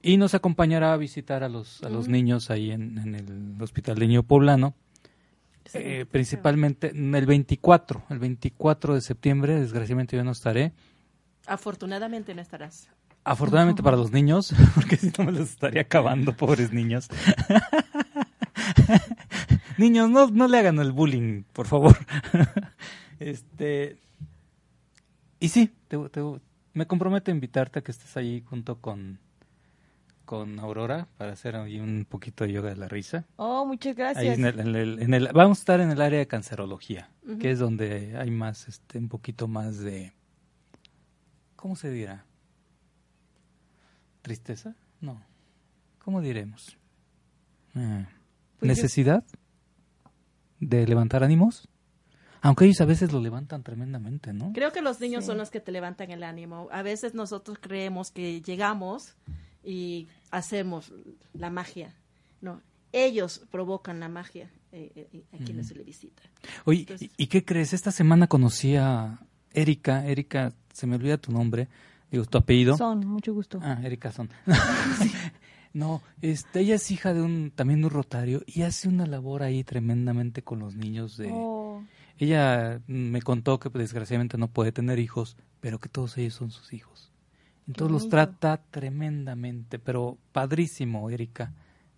[0.02, 4.08] Y nos acompañará a visitar a los, a los niños ahí en, el Hospital de
[4.08, 4.74] Niño Poblano.
[5.74, 10.74] Eh, principalmente el 24, el 24 de septiembre, desgraciadamente yo no estaré.
[11.46, 12.90] Afortunadamente no estarás.
[13.24, 17.08] Afortunadamente para los niños, porque si no me los estaría acabando, pobres niños.
[19.78, 21.96] niños, no, no le hagan el bullying, por favor.
[23.20, 23.98] este
[25.42, 25.74] Y sí,
[26.74, 29.20] me comprometo a invitarte a que estés ahí junto con,
[30.24, 33.26] con Aurora para hacer ahí un poquito de yoga de la risa.
[33.38, 34.38] Oh, muchas gracias.
[34.38, 34.46] en
[35.16, 39.00] el, vamos a estar en el área de cancerología, que es donde hay más, este,
[39.00, 40.14] un poquito más de,
[41.56, 42.24] ¿cómo se dirá?
[44.22, 44.76] ¿Tristeza?
[45.00, 45.24] No.
[45.98, 46.78] ¿Cómo diremos?
[47.74, 48.06] Eh,
[48.60, 49.24] pues ¿Necesidad
[50.60, 51.68] de levantar ánimos?
[52.42, 54.52] Aunque ellos a veces lo levantan tremendamente, ¿no?
[54.54, 56.68] Creo que los niños son los que te levantan el ánimo.
[56.72, 59.16] A veces nosotros creemos que llegamos
[59.64, 60.92] y hacemos
[61.34, 61.94] la magia.
[62.42, 66.24] No, ellos provocan la magia eh, eh, a quienes se le visita.
[66.66, 67.74] Oye, ¿y qué crees?
[67.74, 69.20] Esta semana conocí a
[69.54, 70.08] Erika.
[70.08, 71.68] Erika, se me olvida tu nombre.
[72.10, 72.76] Digo, tu apellido.
[72.76, 73.60] Son, mucho gusto.
[73.62, 74.30] Ah, Erika Son.
[75.74, 79.44] no, este, ella es hija de un, también de un rotario y hace una labor
[79.44, 81.30] ahí tremendamente con los niños de...
[81.32, 81.61] Oh.
[82.22, 86.52] Ella me contó que pues, desgraciadamente no puede tener hijos, pero que todos ellos son
[86.52, 87.12] sus hijos.
[87.68, 91.52] Entonces los trata tremendamente, pero padrísimo, Erika.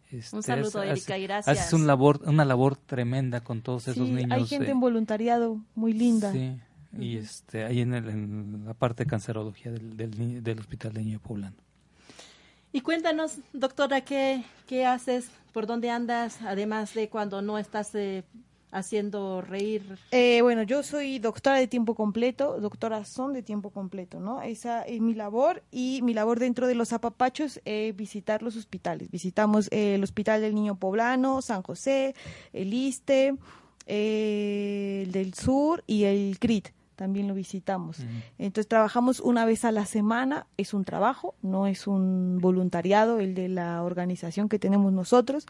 [0.10, 1.58] Este, un saludo, Erika, y gracias.
[1.58, 4.32] Haces un labor, una labor tremenda con todos esos niños.
[4.32, 6.32] Hay gente en voluntariado muy linda.
[6.32, 6.58] Sí,
[6.98, 11.58] y este ahí en, en, la parte de cancerología del, del, Hospital de Niño Poblano.
[12.72, 15.30] Y cuéntanos, doctora, ¿qué, qué haces?
[15.52, 16.42] ¿Por dónde andas?
[16.44, 18.24] Además de cuando no estás eh,
[18.74, 19.98] haciendo reír.
[20.12, 24.42] Eh, bueno, yo soy doctora de tiempo completo, doctora son de tiempo completo, ¿no?
[24.42, 29.10] Esa es mi labor y mi labor dentro de los apapachos es visitar los hospitales.
[29.12, 32.16] Visitamos el Hospital del Niño Poblano, San José,
[32.52, 33.36] el ISTE,
[33.86, 37.98] eh, el del Sur y el CRIT también lo visitamos.
[38.38, 43.34] Entonces trabajamos una vez a la semana, es un trabajo, no es un voluntariado el
[43.34, 45.46] de la organización que tenemos nosotros.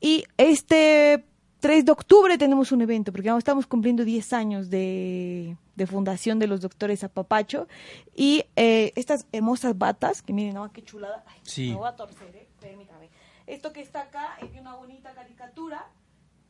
[0.00, 1.24] Y este
[1.60, 6.60] 3 de octubre tenemos un evento, porque estamos cumpliendo 10 años de, fundación de los
[6.60, 7.68] doctores Apapacho.
[8.14, 11.24] Y eh, estas hermosas batas, que miren, qué chulada.
[11.42, 11.70] sí.
[11.70, 12.48] Me voy a torcer, ¿eh?
[12.60, 13.10] Permítame.
[13.46, 15.86] Esto que está acá es de una bonita caricatura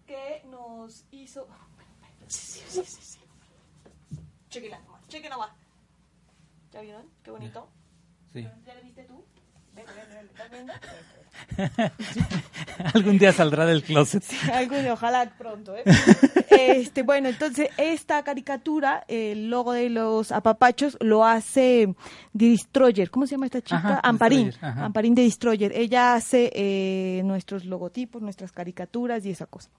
[0.06, 1.48] que nos hizo.
[2.26, 3.18] Sí, sí, sí, sí.
[4.48, 5.50] Chequenla, chequen nomás.
[6.72, 7.08] ¿Ya vieron?
[7.22, 7.68] Qué bonito.
[8.32, 8.46] Sí.
[8.64, 9.24] ¿Ya lo viste tú?
[12.94, 14.24] Algún día saldrá del closet.
[14.52, 15.76] algún día, ojalá pronto.
[15.76, 15.84] ¿eh?
[16.50, 21.94] este, bueno, entonces esta caricatura, el logo de los apapachos, lo hace
[22.32, 23.10] Destroyer.
[23.10, 24.00] ¿Cómo se llama esta chica?
[24.02, 24.52] Amparín.
[24.60, 25.72] Amparín de Destroyer.
[25.74, 29.70] Ella hace eh, nuestros logotipos, nuestras caricaturas y esa cosa.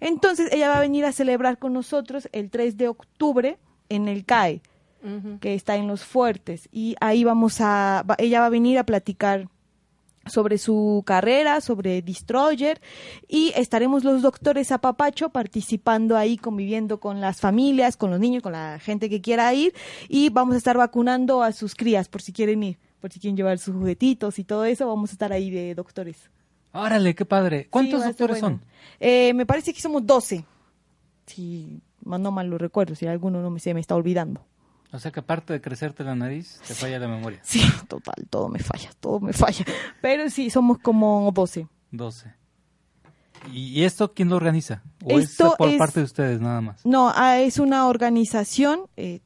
[0.00, 3.58] Entonces ella va a venir a celebrar con nosotros el 3 de octubre
[3.88, 4.62] en el CAE,
[5.40, 6.68] que está en Los Fuertes.
[6.72, 9.48] Y ahí vamos a, ella va a venir a platicar
[10.26, 12.80] sobre su carrera, sobre Destroyer
[13.26, 18.42] y estaremos los doctores a Papacho participando ahí, conviviendo con las familias, con los niños,
[18.42, 19.74] con la gente que quiera ir
[20.08, 23.36] y vamos a estar vacunando a sus crías por si quieren ir, por si quieren
[23.36, 26.30] llevar sus juguetitos y todo eso, vamos a estar ahí de doctores.
[26.72, 27.66] Órale, qué padre.
[27.68, 28.62] ¿Cuántos doctores son?
[29.00, 30.44] Eh, me parece que somos 12.
[31.26, 34.44] Si no mal lo recuerdo, si alguno no me, se me está olvidando.
[34.92, 37.40] O sea que aparte de crecerte la nariz, te falla la memoria.
[37.42, 39.64] Sí, total, todo me falla, todo me falla.
[40.00, 41.68] Pero sí, somos como 12.
[41.92, 42.34] 12.
[43.52, 44.82] ¿Y esto quién lo organiza?
[45.04, 46.84] ¿O esto es por parte de ustedes nada más?
[46.84, 49.20] No, ah, es una organización, eh,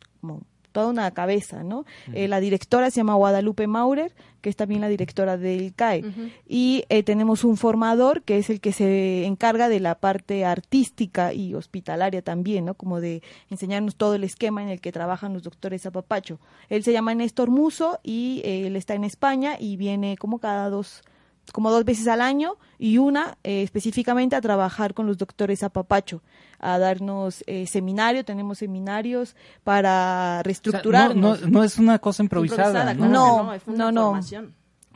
[0.74, 1.86] toda una cabeza, ¿no?
[2.12, 6.04] Eh, la directora se llama Guadalupe Maurer, que es también la directora del CAE.
[6.48, 11.32] Y eh, tenemos un formador que es el que se encarga de la parte artística
[11.32, 12.74] y hospitalaria también, ¿no?
[12.74, 16.40] Como de enseñarnos todo el esquema en el que trabajan los doctores Apapacho.
[16.68, 20.68] Él se llama Néstor Muso y eh, él está en España y viene como cada
[20.70, 21.04] dos
[21.52, 26.22] como dos veces al año y una eh, específicamente a trabajar con los doctores Apapacho,
[26.58, 31.14] a darnos eh, seminario, tenemos seminarios para reestructurar.
[31.14, 32.94] no, no, es una cosa improvisada.
[32.94, 33.08] ¿no?
[33.08, 34.20] No, no, no.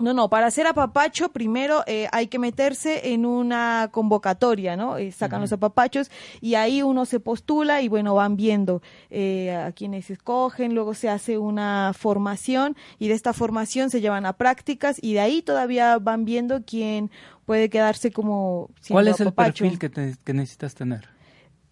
[0.00, 4.96] No, no, para hacer apapacho primero eh, hay que meterse en una convocatoria, ¿no?
[4.96, 6.08] Eh, sacan los apapachos
[6.40, 8.80] y ahí uno se postula y bueno, van viendo
[9.10, 14.24] eh, a quienes escogen, luego se hace una formación y de esta formación se llevan
[14.24, 17.10] a prácticas y de ahí todavía van viendo quién
[17.44, 18.70] puede quedarse como...
[18.88, 21.08] ¿Cuál es el perfil que, que necesitas tener?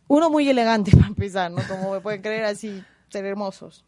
[0.08, 1.58] Uno muy elegante para empezar, ¿no?
[1.68, 3.84] Como me pueden creer así, ser hermosos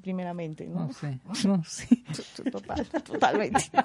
[0.00, 0.86] primeramente, ¿no?
[0.86, 2.04] No sé, no, sí.
[2.50, 3.70] Total, totalmente.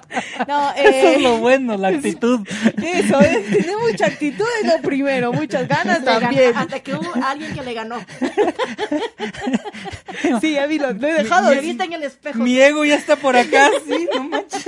[0.48, 2.40] No, eh, eso es lo bueno, la actitud.
[2.82, 6.56] Eso, es, tener mucha actitud es lo primero, muchas ganas también.
[6.56, 7.98] hasta que hubo alguien que le ganó.
[10.40, 11.50] Sí, ya vi, lo, he dejado.
[11.60, 12.38] Viste en el espejo.
[12.38, 14.66] Mi ego ya está por acá, sí, no manches.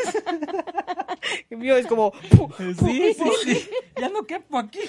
[1.50, 2.12] El mío es como...
[2.58, 3.70] Sí, sí, sí,
[4.00, 4.80] ya no quepo aquí.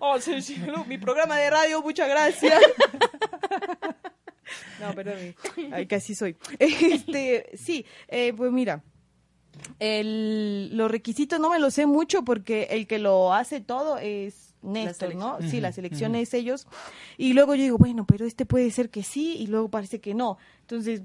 [0.00, 2.60] Oh, sí, sí, mi programa de radio, muchas gracias.
[4.80, 5.34] No, perdón,
[5.72, 6.36] ay, casi soy.
[6.58, 8.82] Este, sí, eh, pues mira,
[9.78, 14.54] el, los requisitos no me los sé mucho porque el que lo hace todo es
[14.62, 15.38] Néstor, ¿no?
[15.42, 16.66] Sí, la selección es ellos.
[17.18, 20.14] Y luego yo digo, bueno, pero este puede ser que sí y luego parece que
[20.14, 20.38] no.
[20.62, 21.02] Entonces,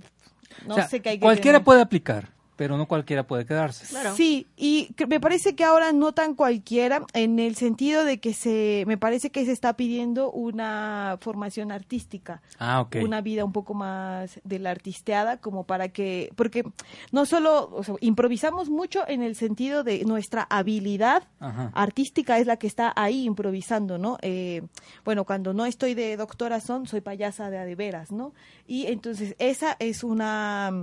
[0.65, 2.29] no sé qué hay que Cualquiera puede aplicar
[2.59, 3.85] pero no cualquiera puede quedarse.
[4.17, 8.83] Sí, y me parece que ahora no tan cualquiera, en el sentido de que se,
[8.85, 13.01] me parece que se está pidiendo una formación artística, ah, okay.
[13.01, 16.65] una vida un poco más de la artisteada, como para que, porque
[17.13, 22.57] no solo, o sea, improvisamos mucho en el sentido de nuestra habilidad artística es la
[22.57, 24.17] que está ahí improvisando, ¿no?
[24.21, 24.63] Eh,
[25.05, 28.33] bueno, cuando no estoy de doctora son, soy payasa de adeveras, ¿no?
[28.67, 30.73] Y entonces esa es una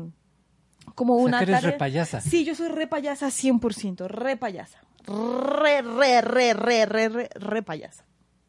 [0.95, 2.21] como una eres re payasa.
[2.21, 4.81] Sí, yo soy re payasa 100%, re payasa.
[5.07, 8.05] Re, re, re, re, re, re, re payasa.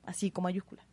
[0.06, 0.84] Así con mayúscula.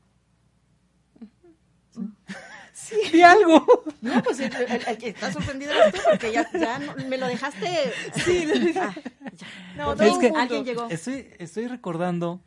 [2.73, 2.97] Sí.
[3.13, 3.65] Di algo.
[4.01, 4.51] No, pues el,
[4.99, 6.79] que está sorprendido eres tú, porque ya, ya
[7.09, 7.93] me lo dejaste.
[8.25, 8.95] Sí, ah,
[9.77, 10.89] No, es que alguien llegó.
[10.91, 12.43] Estoy, estoy recordando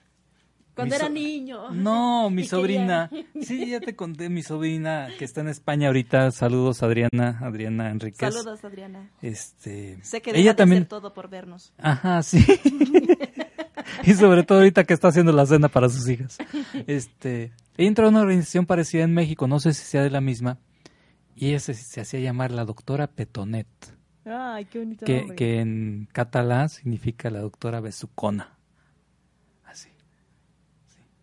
[0.78, 1.72] cuando era niño.
[1.72, 3.10] No, mi sobrina.
[3.42, 6.30] Sí, ya te conté, mi sobrina que está en España ahorita.
[6.32, 8.20] Saludos, Adriana, Adriana Enríquez.
[8.34, 9.10] Saludos, Adriana.
[9.24, 11.74] Este, sé que ella también todo por vernos.
[11.80, 12.46] Ajá, sí.
[14.04, 16.38] y sobre todo ahorita que está haciendo la cena para sus hijas.
[16.86, 20.22] Este, ella entró a una organización parecida en México, no sé si sea de la
[20.22, 20.60] misma,
[21.36, 23.68] y ella se, hacía llamar la doctora Petonet.
[24.26, 25.36] Ay, qué bonito que, nombre.
[25.36, 28.57] que en catalán significa la doctora besucona.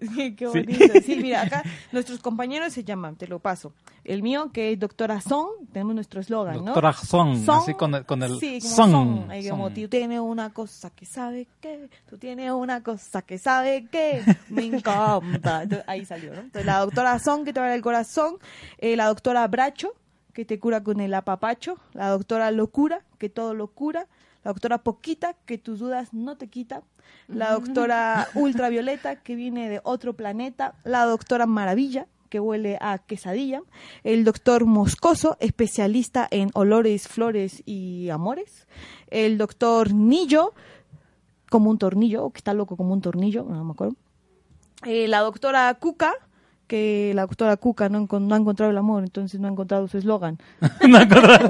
[0.37, 0.95] Qué bonito.
[1.05, 1.17] Sí.
[1.17, 3.73] mira, acá nuestros compañeros se llaman, te lo paso.
[4.05, 6.65] El mío, que es Doctora Son, tenemos nuestro eslogan, ¿no?
[6.65, 8.91] Doctora Son, así con el, con el sí, como son.
[8.91, 9.31] son.
[9.31, 13.87] Ahí como, tú tienes una cosa que sabe que, tú tienes una cosa que sabe
[13.91, 15.63] que, me encanta.
[15.63, 16.41] Entonces, ahí salió, ¿no?
[16.41, 18.37] Entonces, la doctora Son, que te va el corazón,
[18.79, 19.93] eh, la doctora Bracho,
[20.35, 24.09] que te cura con el apapacho, la doctora Locura, que todo lo cura,
[24.45, 26.83] la doctora Poquita, que tus dudas no te quita,
[27.29, 33.63] la doctora Ultravioleta, que viene de otro planeta, la doctora Maravilla, que huele a quesadilla,
[34.03, 38.67] el doctor Moscoso, especialista en olores, flores y amores,
[39.09, 40.53] el doctor Nillo,
[41.49, 43.97] como un tornillo, que está loco como un tornillo, no me acuerdo,
[44.85, 46.13] eh, la doctora Cuca,
[46.67, 49.99] que la doctora Cuca no, no, ha encontrado el amor, entonces no ha encontrado su
[49.99, 50.39] eslogan.
[50.89, 51.49] no ha encontrado.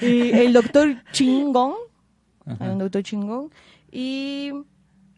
[0.00, 1.74] y el doctor Chingón,
[2.44, 3.50] un doctor Chingón,
[3.90, 4.52] y...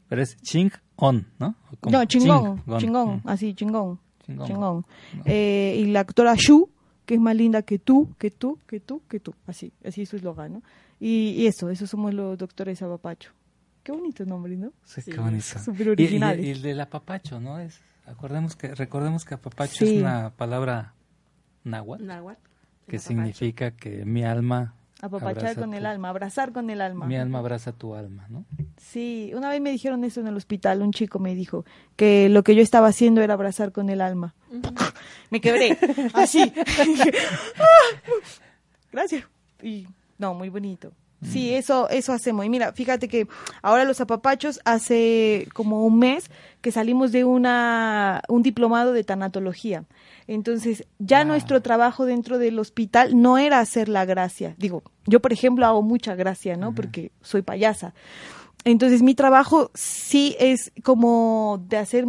[0.08, 1.54] Pero es ching on, ¿no?
[1.90, 3.28] No, chingón, ching, chingón, mm.
[3.28, 4.46] así, chingón, chingón.
[4.46, 4.86] chingón.
[5.26, 6.70] Eh, y la doctora Shu,
[7.04, 10.08] que es más linda que tú, que tú, que tú, que tú, así, así es
[10.08, 10.62] su eslogan, ¿no?
[10.98, 13.32] Y, y, eso, eso somos los doctores Apapacho.
[13.82, 14.72] Qué bonito nombre, ¿no?
[14.84, 15.58] Sí, qué bonito.
[15.64, 16.40] Súper original.
[16.40, 17.58] Y, y, y, el del apapacho, ¿no?
[17.58, 19.96] Es, acordemos que, recordemos que apapacho sí.
[19.96, 20.94] es una palabra
[21.64, 22.40] náhuatl, náhuatl
[22.86, 27.06] que significa que mi alma Apapachar con tu, el alma, abrazar con el alma.
[27.06, 28.44] Mi alma abraza tu alma, ¿no?
[28.78, 32.42] Sí, una vez me dijeron eso en el hospital, un chico me dijo que lo
[32.42, 34.34] que yo estaba haciendo era abrazar con el alma.
[34.50, 34.94] Uh -huh.
[35.30, 35.78] me quebré,
[36.14, 36.52] así.
[38.92, 39.24] Gracias.
[39.62, 39.86] Y
[40.18, 40.92] no, muy bonito.
[41.22, 42.44] Sí, eso, eso hacemos.
[42.44, 43.26] Y mira, fíjate que
[43.60, 49.84] ahora los apapachos hace como un mes que salimos de una, un diplomado de tanatología.
[50.28, 54.54] Entonces, ya nuestro trabajo dentro del hospital no era hacer la gracia.
[54.58, 56.68] Digo, yo por ejemplo hago mucha gracia, ¿no?
[56.68, 56.76] Uh -huh.
[56.76, 57.94] Porque soy payasa.
[58.64, 62.06] Entonces, mi trabajo sí es como de hacer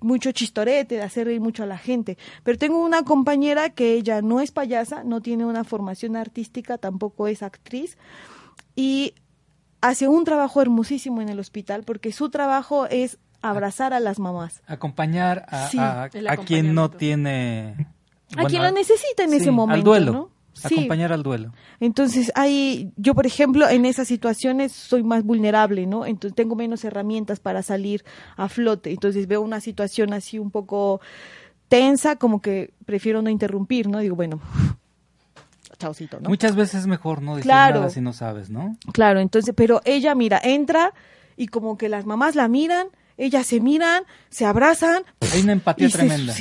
[0.00, 2.18] mucho chistorete, de hacer reír mucho a la gente.
[2.44, 7.26] Pero tengo una compañera que ella no es payasa, no tiene una formación artística, tampoco
[7.26, 7.96] es actriz
[8.76, 9.14] y
[9.80, 14.62] hace un trabajo hermosísimo en el hospital porque su trabajo es abrazar a las mamás.
[14.66, 15.78] Acompañar a, Sí.
[15.78, 16.08] a-
[16.46, 17.88] quien no tiene...
[18.36, 19.74] a quien lo necesita en sí, ese momento.
[19.78, 20.12] Al duelo.
[20.12, 20.30] ¿no?
[20.54, 20.74] Sí.
[20.74, 21.52] Acompañar al duelo.
[21.80, 26.04] Entonces, hay, yo por ejemplo, en esas situaciones soy más vulnerable, ¿no?
[26.06, 28.04] Entonces tengo menos herramientas para salir
[28.36, 28.90] a flote.
[28.90, 31.00] Entonces veo una situación así un poco
[31.68, 33.98] tensa, como que prefiero no interrumpir, ¿no?
[33.98, 34.40] Digo, bueno,
[35.82, 36.28] chaucito, ¿no?
[36.28, 37.80] Muchas veces es mejor no decir Claro.
[37.80, 38.76] nada si no sabes, ¿no?
[38.92, 40.92] Claro, entonces, pero ella, mira, entra
[41.36, 42.86] y como que las mamás la miran,
[43.18, 45.02] ellas se miran, se abrazan.
[45.34, 46.34] Hay una empatía se- tremenda.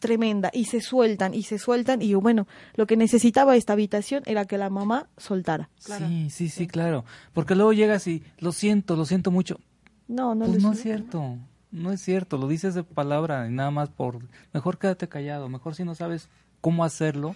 [0.00, 4.44] tremenda, y se sueltan, y se sueltan, y bueno, lo que necesitaba esta habitación era
[4.44, 5.70] que la mamá soltara.
[5.78, 7.04] Sí, sí, sí, claro.
[7.32, 9.60] Porque luego llegas y lo siento, lo siento mucho.
[10.08, 11.36] No, no, Pues no es cierto,
[11.70, 14.18] no es cierto, lo dices de palabra y nada más por...
[14.52, 16.28] Mejor quédate callado, mejor si no sabes
[16.60, 17.34] cómo hacerlo,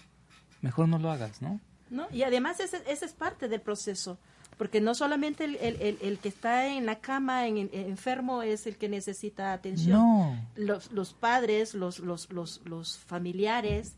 [0.63, 1.61] mejor no lo hagas, ¿no?
[1.91, 2.07] ¿no?
[2.13, 4.19] Y además ese, ese es parte del proceso,
[4.57, 8.43] porque no solamente el, el- el- el que está en la cama en, en- enfermo
[8.43, 9.99] es el que necesita atención.
[9.99, 10.49] No.
[10.57, 13.95] Los, los padres, los, los, los, los familiares,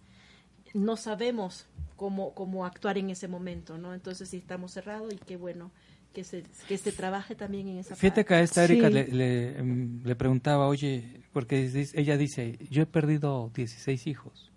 [0.75, 3.93] no sabemos cómo, cómo actuar en ese momento, ¿no?
[3.93, 5.71] Entonces sí estamos cerrados y qué bueno
[6.15, 8.29] que se, que se trabaje también en esa Fíjate parte.
[8.29, 8.93] que a esta Erika Sí.
[8.95, 14.51] le, le, em, le preguntaba, oye, porque ella dice, yo he perdido 16 hijos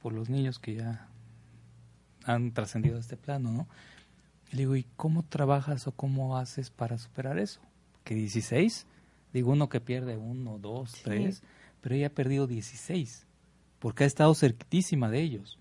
[0.00, 1.08] por los niños que ya
[2.28, 3.68] han trascendido a este plano, ¿no?
[4.52, 7.60] Le digo, ¿y cómo trabajas o cómo haces para superar eso?
[8.04, 8.86] ¿Que 16?
[9.32, 11.00] Digo, uno que pierde uno, dos, Sí.
[11.04, 11.42] tres,
[11.80, 13.26] pero ella ha perdido 16,
[13.78, 15.58] porque ha estado cerquitísima de ellos.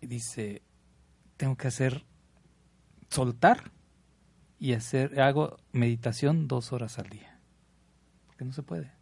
[0.00, 0.62] Y dice,
[1.36, 2.04] tengo que hacer,
[3.08, 3.72] soltar
[4.58, 7.40] y hacer, hago meditación dos horas al día.
[8.26, 8.92] Porque no se puede,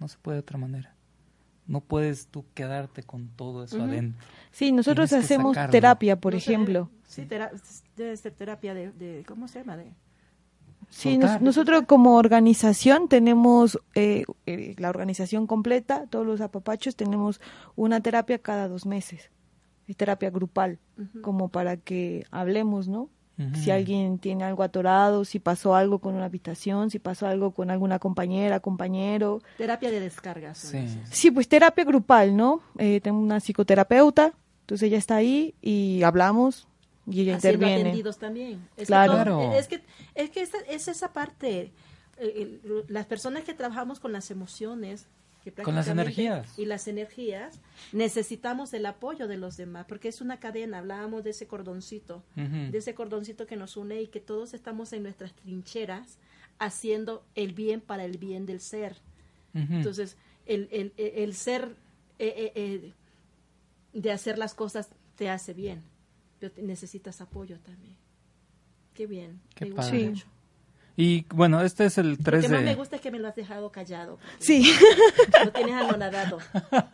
[0.00, 0.96] no se puede de otra manera.
[1.68, 4.26] No puedes tú quedarte con todo eso adentro.
[4.50, 6.90] Sí, nosotros Tienes hacemos terapia, por No sé, ejemplo.
[7.06, 7.52] Sí, tera-
[7.96, 9.76] debe ser terapia de, de- ¿cómo se llama?
[9.76, 9.92] De,
[10.90, 17.40] Sí, nos- nosotros como organización tenemos eh, eh, la organización completa, todos los apapachos, tenemos
[17.76, 19.30] una terapia cada dos meses.
[19.86, 20.78] Es terapia grupal,
[21.22, 23.10] como para que hablemos, ¿no?
[23.54, 27.70] Si alguien tiene algo atorado, si pasó algo con una habitación, si pasó algo con
[27.70, 29.40] alguna compañera, compañero.
[29.56, 30.54] terapia de descarga.
[30.54, 30.78] Sí.
[31.10, 32.60] Sí, pues terapia grupal, ¿no?
[32.78, 34.32] Eh, tengo una psicoterapeuta,
[34.62, 36.66] entonces ella está ahí y hablamos
[37.06, 37.90] y ella haciendo interviene.
[37.90, 38.68] atendidos también.
[38.76, 39.12] Es Claro.
[39.18, 39.82] Que todo- es que,
[40.16, 41.72] es que esa, es esa parte.
[42.20, 45.06] eh, el- las personas que trabajamos con las emociones,
[45.52, 46.58] que Con las energías.
[46.58, 47.60] Y las energías,
[47.92, 50.78] necesitamos el apoyo de los demás, porque es una cadena.
[50.78, 52.22] Hablábamos de ese cordoncito,
[52.70, 56.18] de ese cordoncito que nos une y que todos estamos en nuestras trincheras
[56.58, 58.96] haciendo el bien para el bien del ser.
[59.54, 61.74] Entonces, el, el, el- ser
[62.18, 62.92] eh, eh, eh,
[63.92, 65.82] de hacer las cosas te hace bien,
[66.38, 67.96] pero necesitas apoyo también.
[68.94, 69.40] Qué bien.
[69.54, 70.26] Qué me gusta mucho.
[71.00, 72.74] Y bueno, este es el Lo 3 que más me de...
[72.74, 74.18] gusta es que me lo has dejado callado.
[74.40, 74.68] Sí.
[75.44, 76.38] Lo tienes anonadado.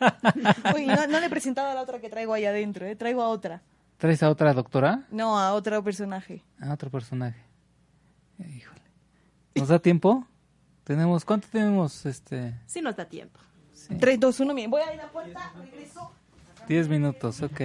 [0.75, 2.95] Uy, no, no le he presentado a la otra que traigo ahí adentro, ¿eh?
[2.95, 3.63] traigo a otra.
[3.97, 5.07] ¿Traes a otra doctora?
[5.09, 6.43] No, a otro personaje.
[6.61, 7.39] A otro personaje.
[8.37, 8.81] Híjole.
[9.55, 10.27] ¿Nos da tiempo?
[10.83, 12.05] Tenemos, ¿cuánto tenemos?
[12.05, 13.39] Este, Sí nos da tiempo.
[13.99, 14.69] 3, 2, 1, bien.
[14.69, 16.11] Voy a ir a la puerta, regreso.
[16.67, 17.61] 10 minutos, ok.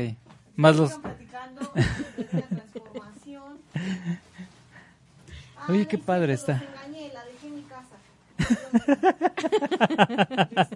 [0.56, 0.94] Más los...
[0.94, 3.58] Platicando de la transformación.
[5.68, 6.54] Oye, qué padre está.
[6.54, 7.96] Los engañé, la dejé en mi casa.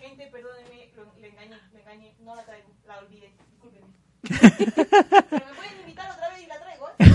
[0.00, 2.12] Gente, perdónenme, lo- le engañé, le engañé.
[2.24, 3.32] No la traigo, la olvidé.
[3.50, 3.86] Discúlpenme.
[5.30, 7.06] Pero me pueden invitar otra vez y la traigo, ¿eh?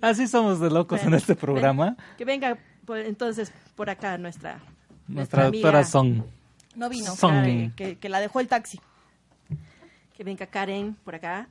[0.00, 1.96] Así somos de locos en este programa.
[2.18, 4.60] que venga por- entonces por acá nuestra,
[5.08, 5.84] Nuestra doctora amiga.
[5.90, 6.24] Son.
[6.74, 7.30] No vino, Son.
[7.32, 8.80] Karen, que, que la dejó el taxi.
[10.14, 11.48] Que venga Karen por acá.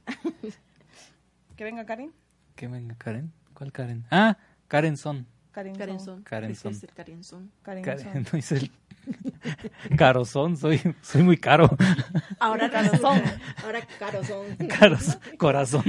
[1.56, 2.12] Que venga Karen.
[2.56, 3.32] ¿Qué venga, Karen?
[3.54, 4.06] ¿Cuál Karen?
[4.12, 4.38] Ah,
[4.68, 5.26] Karen Son.
[5.52, 6.22] Karen, Son.
[6.24, 6.72] Karen Son.
[6.74, 7.50] es el Karen Son.
[7.64, 8.72] Karen, no hice el...
[9.98, 11.70] Carozón, soy, soy muy caro.
[12.40, 13.22] Ahora Carozón.
[13.64, 14.58] Ahora Carozón.
[14.68, 15.84] Caros, corazón.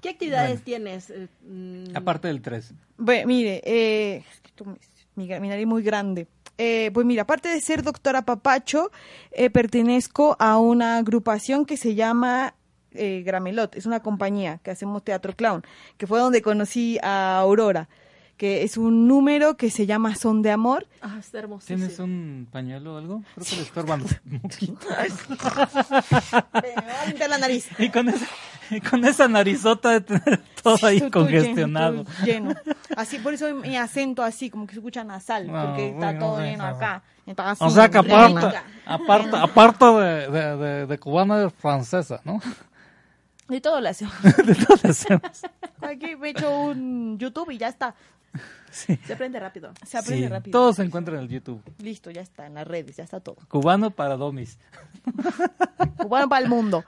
[0.00, 0.64] ¿Qué actividades Bueno.
[0.64, 1.10] tienes?
[1.10, 2.74] eh, mm, Aparte del 3.
[2.98, 4.24] Bueno, mire, eh,
[4.54, 4.64] que
[5.16, 6.28] mi, mi nariz muy grande.
[6.58, 8.90] Eh, pues mira, aparte de ser doctora Papacho,
[9.32, 12.54] eh, pertenezco a una agrupación que se llama
[12.94, 13.74] eh, Gramelot.
[13.76, 15.62] Es una compañía que hacemos teatro clown,
[15.96, 17.88] que fue donde conocí a Aurora,
[18.36, 20.86] que es un número que se llama Son de Amor.
[21.00, 21.66] Ah, está hermoso.
[21.66, 23.22] ¿Tienes un pañuelo o algo?
[23.34, 24.86] Creo que le estorban un poquito.
[26.54, 27.68] Me va a limpiar la nariz.
[27.78, 28.26] Y con ese,
[28.90, 32.04] con esa narizota de tener todo ahí congestionado.
[32.24, 32.54] lleno.
[32.96, 36.40] Así, por eso mi acento así, como que se escucha nasal, porque está bueno, todo
[36.40, 37.02] lleno acá.
[37.24, 42.40] Está así, O sea que aparte de, de, de, de cubana es francesa, ¿no?
[43.52, 44.14] De todo lo hacemos.
[44.46, 45.42] De todo lo hacemos.
[45.82, 47.94] Aquí me he hecho un YouTube y ya está.
[48.70, 49.74] Se aprende rápido.
[49.86, 50.58] Se aprende Sí, rápido.
[50.58, 51.62] Todo se encuentra en el YouTube.
[51.76, 53.36] Listo, ya está, en las redes, ya está todo.
[53.48, 54.58] Cubano para domis.
[55.98, 56.82] Cubano para el mundo.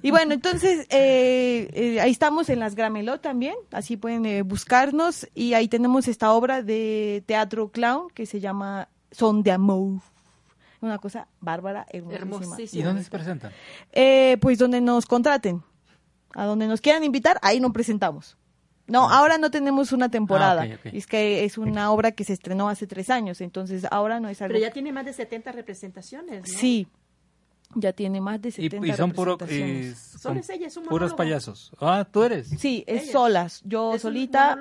[0.00, 5.28] Y bueno, entonces eh, eh, ahí estamos en las Gramelot también, así pueden eh, buscarnos
[5.34, 10.02] y ahí tenemos esta obra de teatro clown que se llama Son de Amor.
[10.84, 12.36] Una cosa bárbara, hermosísima.
[12.36, 12.80] Hermosísima.
[12.80, 13.52] ¿Y dónde se presentan?
[13.90, 15.62] Eh, pues donde nos contraten,
[16.34, 18.36] a donde nos quieran invitar, ahí nos presentamos.
[18.86, 20.62] No, ahora no tenemos una temporada.
[20.62, 20.78] Ah.
[20.92, 24.42] Es que es una obra que se estrenó hace tres años, entonces ahora no es
[24.42, 24.52] algo.
[24.52, 26.58] Pero ya tiene más de 70 representaciones, ¿no?
[26.58, 26.86] Sí,
[27.76, 30.76] ya tiene más de Y, 70 y son puro, y son Solo es ella, es
[30.76, 31.72] un puros payasos.
[31.80, 32.50] Ah, tú eres.
[32.58, 33.12] Sí, es Ella.
[33.12, 33.62] solas.
[33.64, 34.58] Yo Es solita,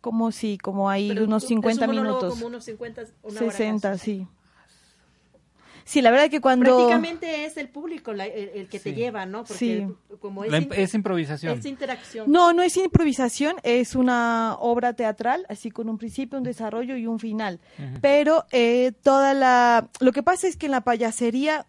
[0.00, 2.34] como si, como hay Pero unos tú- 50 es un monólogo minutos.
[2.34, 4.04] Como unos 50, una hora 60, casi.
[4.04, 4.26] sí.
[5.90, 6.66] Sí, la verdad que cuando...
[6.66, 9.38] Prácticamente es el público la- el, el que te lleva, ¿no?
[9.42, 9.86] Porque Sí.
[10.20, 11.58] como es, La es improvisación.
[11.58, 12.30] es interacción.
[12.30, 17.08] No, no es improvisación, es una obra teatral, así con un principio, un desarrollo y
[17.08, 17.58] un final.
[18.00, 19.88] Pero eh, toda la...
[19.98, 21.66] Lo que pasa es que en la payasería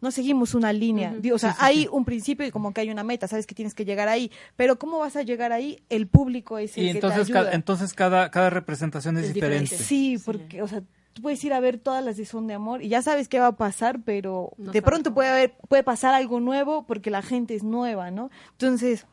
[0.00, 1.12] no seguimos una línea.
[1.34, 3.84] O sea, hay un principio y como que hay una meta, sabes que tienes que
[3.84, 4.30] llegar ahí.
[4.54, 5.82] Pero ¿cómo vas a llegar ahí?
[5.88, 7.52] El público es el Y que entonces, te ca- ayuda.
[7.54, 9.62] entonces cada, cada representación es, Es diferente.
[9.62, 9.84] diferente.
[9.84, 10.82] Sí, porque, o sea,
[11.18, 13.40] tú puedes ir a ver todas las de Son de Amor y ya sabes qué
[13.40, 17.22] va a pasar, pero No de pronto puede haber, puede pasar algo nuevo porque la
[17.22, 18.30] gente es nueva, ¿no?
[18.52, 19.04] Entonces,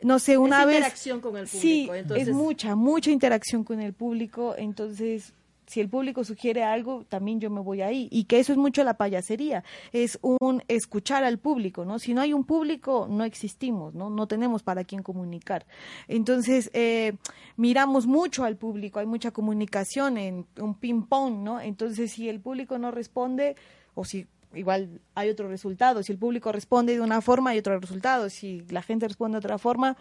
[0.00, 0.76] no sé, una vez...
[0.76, 1.94] interacción con el Sí, público.
[1.94, 5.34] entonces, es mucha, mucha interacción con el público, entonces
[5.66, 8.08] si el público sugiere algo, también yo me voy ahí.
[8.10, 11.98] Y que eso es mucho la payasería, es un escuchar al público, ¿no?
[11.98, 14.10] Si no hay un público, no existimos, ¿no?
[14.10, 15.66] No tenemos para quién comunicar.
[16.08, 17.14] Entonces, eh,
[17.56, 21.60] miramos mucho al público, hay mucha comunicación en un ping-pong, ¿no?
[21.60, 23.56] Entonces, si el público no responde,
[23.94, 27.78] o si igual hay otro resultado, si el público responde de una forma, hay otro
[27.78, 29.96] resultado, si la gente responde de otra forma,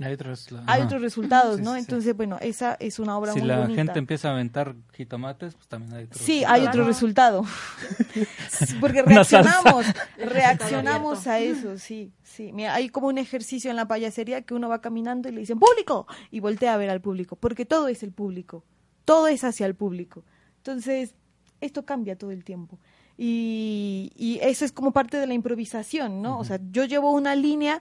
[0.00, 1.74] Hay otros, la- hay otros resultados, Sí, ¿no?
[1.74, 1.80] sí.
[1.80, 3.76] Entonces, bueno, esa es una obra Si muy la bonita.
[3.82, 6.22] gente empieza a aventar jitomates, pues también hay otros.
[6.22, 7.44] Sí, hay otro resultado.
[8.80, 9.86] Porque reaccionamos,
[10.16, 12.52] reaccionamos resultado a eso, sí, sí.
[12.52, 15.58] Mira, hay como un ejercicio en la payasería que uno va caminando y le dicen
[15.58, 16.06] ¡público!
[16.30, 18.64] y voltea a ver al público, porque todo es el público,
[19.04, 20.24] todo es hacia el público.
[20.58, 21.14] Entonces,
[21.60, 22.78] esto cambia todo el tiempo.
[23.18, 26.38] Y, y eso es como parte de la improvisación, ¿no?
[26.38, 27.80] O sea, yo llevo una línea,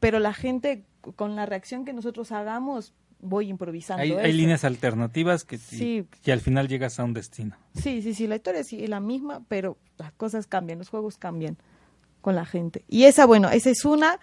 [0.00, 0.84] pero la gente,
[1.16, 4.18] con la reacción que nosotros hagamos, voy improvisando.
[4.18, 6.06] Hay, líneas alternativas que, Sí.
[6.24, 7.56] y, al final llegas a un destino.
[7.74, 11.56] Sí, sí, sí, la historia es la misma, pero las cosas cambian, los juegos cambian
[12.20, 12.84] con la gente.
[12.88, 14.18] Y esa, bueno, esa es una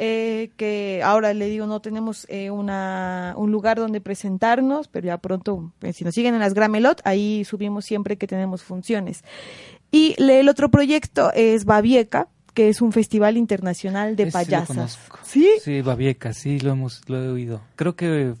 [0.00, 5.18] eh, que ahora le digo, no tenemos eh, una, un lugar donde presentarnos, pero ya
[5.18, 9.24] pronto, pues, si nos siguen en las Gramelot, ahí subimos siempre que tenemos funciones.
[9.90, 14.44] Y el otro proyecto es Babieca, que es un festival internacional de Ese sí lo
[14.44, 14.98] payasas.
[15.22, 15.48] ¿Sí?
[15.62, 17.60] Sí, Babieca, sí, lo hemos lo he oído.
[17.76, 18.34] Creo que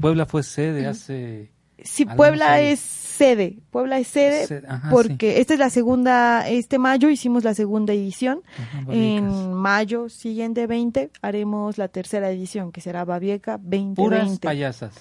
[0.00, 1.50] Puebla fue sede hace...
[1.82, 2.72] Sí, Puebla años.
[2.72, 3.58] es sede.
[3.70, 7.92] Puebla es sede Sede, ajá, porque esta es la segunda, este mayo hicimos la segunda
[7.92, 8.42] edición.
[8.58, 8.84] Ajá.
[8.92, 13.94] En mayo siguiente 20 haremos la tercera edición, que será Babieca 2020.
[14.02, 14.94] Puras payasas.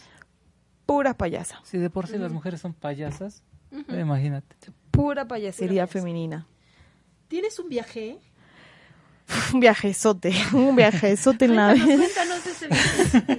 [0.85, 1.59] Pura payasa.
[1.63, 4.55] Si de por sí las mujeres son payasas, eh, imagínate.
[4.91, 5.99] Pura payasería Pura payasa.
[5.99, 6.47] femenina.
[7.27, 8.19] ¿Tienes un viaje?
[9.53, 11.85] Un viajezote, un viajezote en la vida.
[11.85, 13.23] cuéntanos ese viaje.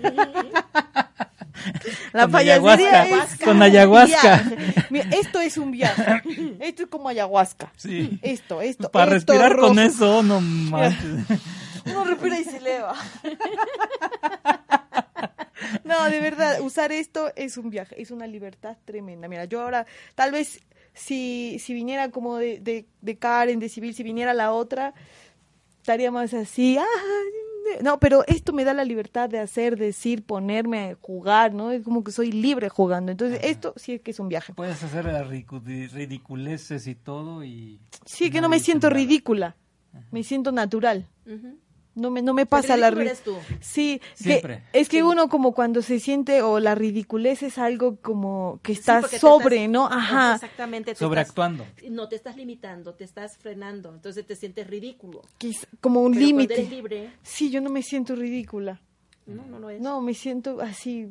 [2.13, 4.45] La Con payasería ayahuasca, es con ayahuasca.
[4.91, 6.23] Mira, esto es un viaje.
[6.61, 7.73] Esto es como ayahuasca.
[7.77, 8.19] Sí.
[8.23, 8.91] Esto, esto.
[8.91, 11.27] Para esto respirar con eso, no manches.
[11.85, 12.95] Uno respira y se eleva.
[15.85, 19.29] No, de verdad, usar esto es un viaje, es una libertad tremenda.
[19.29, 20.61] Mira, yo ahora, tal vez
[20.95, 24.95] si, si viniera como de, de, de Karen, de Civil, si viniera la otra,
[25.89, 26.77] estaría más así.
[26.79, 26.85] "Ah,
[27.83, 31.71] no, pero esto me da la libertad de hacer, decir, ponerme, jugar, ¿no?
[31.71, 33.11] Es como que soy libre jugando.
[33.11, 34.53] Entonces, esto sí es que es un viaje.
[34.53, 37.81] Puedes hacer ridiculeces y todo y...
[38.05, 38.99] Sí, que no me siento nada.
[39.01, 39.57] ridícula,
[40.11, 41.07] me siento natural.
[41.99, 43.37] No me, no me pasa la ridículo ri- eres tú.
[43.61, 44.63] Sí, que- Siempre.
[44.73, 45.03] es que Sí.
[45.03, 49.69] uno como cuando se siente o la ridiculez es algo como que está sobre, estás-
[49.71, 49.87] ¿no?
[49.87, 50.35] Ajá.
[50.37, 50.93] Exactamente.
[50.93, 51.65] te Sobreactuando.
[51.65, 55.23] estás- no te estás limitando, te estás frenando, entonces te sientes ridículo.
[55.39, 56.69] que es como un límite.
[57.23, 58.81] Sí, yo no me siento ridícula.
[59.27, 59.81] no, no lo es.
[59.81, 61.07] No, me siento así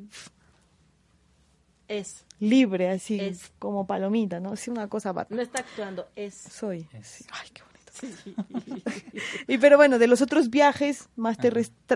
[1.88, 2.26] Es.
[2.40, 3.52] libre, así Es.
[3.60, 4.56] como palomita, ¿no?
[4.56, 5.36] Sí, una cosa bárbara.
[5.36, 6.34] No está actuando, es.
[6.52, 6.88] Soy.
[6.94, 7.24] Es.
[7.32, 7.77] Ay, qué bonito.
[9.48, 11.38] y pero bueno, de los otros viajes más,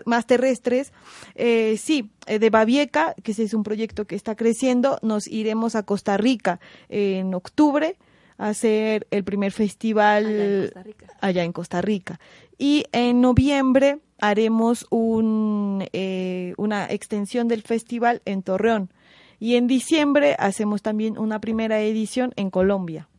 [0.06, 0.93] más terrestres,
[1.36, 5.76] eh, sí, eh, de Babieca, que ese es un proyecto que está creciendo, nos iremos
[5.76, 7.97] a Costa Rica en octubre
[8.38, 10.74] a hacer el primer festival
[11.20, 12.20] allá en Costa Rica.
[12.58, 18.89] Y en noviembre haremos un, eh, una extensión del festival en Torreón.
[19.39, 23.10] Y en diciembre hacemos también una primera edición en Colombia.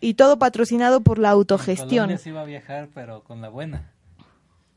[0.00, 1.88] Y todo patrocinado por la autogestión.
[1.88, 3.92] Colombia se iba a viajar, pero con la buena.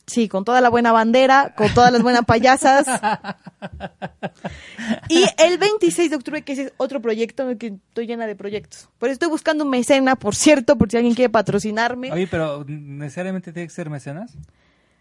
[0.08, 2.86] Sí, con toda la buena bandera, con todas las buenas payasas.
[5.10, 8.36] y el 26 de octubre, que es otro proyecto en el que estoy llena de
[8.36, 8.90] proyectos.
[8.98, 12.12] Por eso estoy buscando un mecena, por cierto, por si alguien quiere patrocinarme.
[12.12, 14.36] Oye, pero ¿necesariamente tiene que ser mecenas?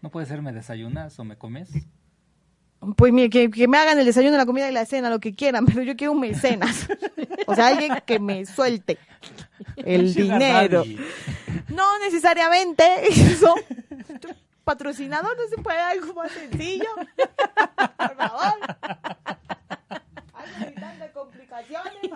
[0.01, 1.69] ¿No puede ser me desayunas o me comes?
[2.95, 5.65] Pues mire, que, me hagan el desayuno, la comida y la cena, lo que quieran,
[5.67, 6.87] pero yo quiero un mecenas.
[7.47, 8.97] o sea, alguien que me suelte
[9.77, 10.83] el dinero.
[11.69, 13.53] No necesariamente eso.
[14.63, 16.89] Patrocinador no se puede algo más sencillo.
[17.97, 18.53] Por favor.
[20.33, 22.11] Algo de complicaciones.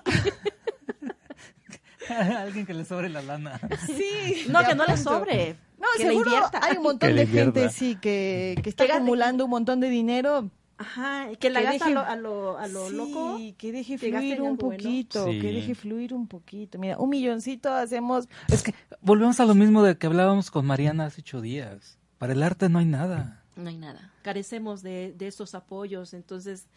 [2.09, 3.59] Alguien que le sobre la lana.
[3.87, 4.45] Sí.
[4.49, 5.55] No, que no le sobre.
[5.97, 6.31] No, seguro
[6.61, 10.49] hay un montón de gente, sí, que, que está acumulando un montón de dinero.
[10.77, 13.37] Ajá, que la gasta a lo, a lo, loco.
[13.57, 16.77] que deje fluir un poquito, que deje fluir un poquito.
[16.77, 18.27] Mira, un milloncito hacemos...
[18.49, 21.97] Es que volvemos a lo mismo de que hablábamos con Mariana hace ocho días.
[22.17, 23.41] Para el arte no hay nada.
[23.55, 24.11] No hay nada.
[24.21, 26.67] Carecemos de, de estos apoyos, entonces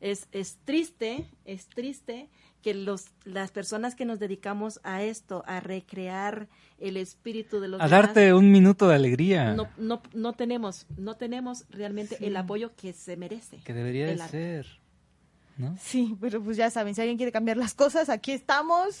[0.00, 2.28] es, es triste, es triste
[2.62, 7.80] que los, las personas que nos dedicamos a esto, a recrear el espíritu de los
[7.80, 9.54] a darte un minuto de alegría.
[9.54, 13.58] No, no, no tenemos, no tenemos realmente el apoyo que se merece.
[13.64, 14.66] Que debería de ser.
[15.80, 18.98] Sí, pero pues ya saben, si alguien quiere cambiar las cosas, aquí estamos.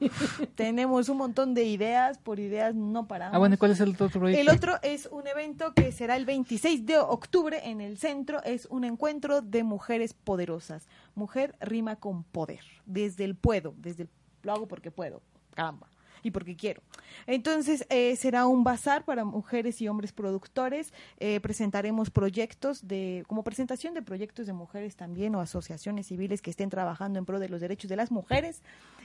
[0.54, 3.34] Tenemos un montón de ideas, por ideas no paramos.
[3.34, 4.40] Ah, bueno, ¿y cuál es el otro proyecto?
[4.40, 8.66] El otro es un evento que será el 26 de octubre en el centro, es
[8.66, 10.86] un encuentro de mujeres poderosas.
[11.14, 14.08] Mujer rima con poder, desde el puedo, desde el
[14.42, 15.20] lo hago porque puedo,
[15.54, 15.88] caramba
[16.22, 16.82] y porque quiero.
[17.26, 20.92] Entonces, eh, será un bazar para mujeres y hombres productores.
[21.18, 26.50] Eh, presentaremos proyectos de, como presentación de proyectos de mujeres también o asociaciones civiles que
[26.50, 28.62] estén trabajando en pro de los derechos de las mujeres.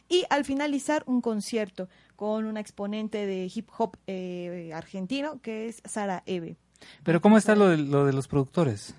[0.09, 5.81] Y al finalizar, un concierto con una exponente de hip hop eh, argentino que es
[5.85, 6.57] Sara Eve.
[7.03, 8.93] Pero, ¿cómo está lo de, lo de los productores?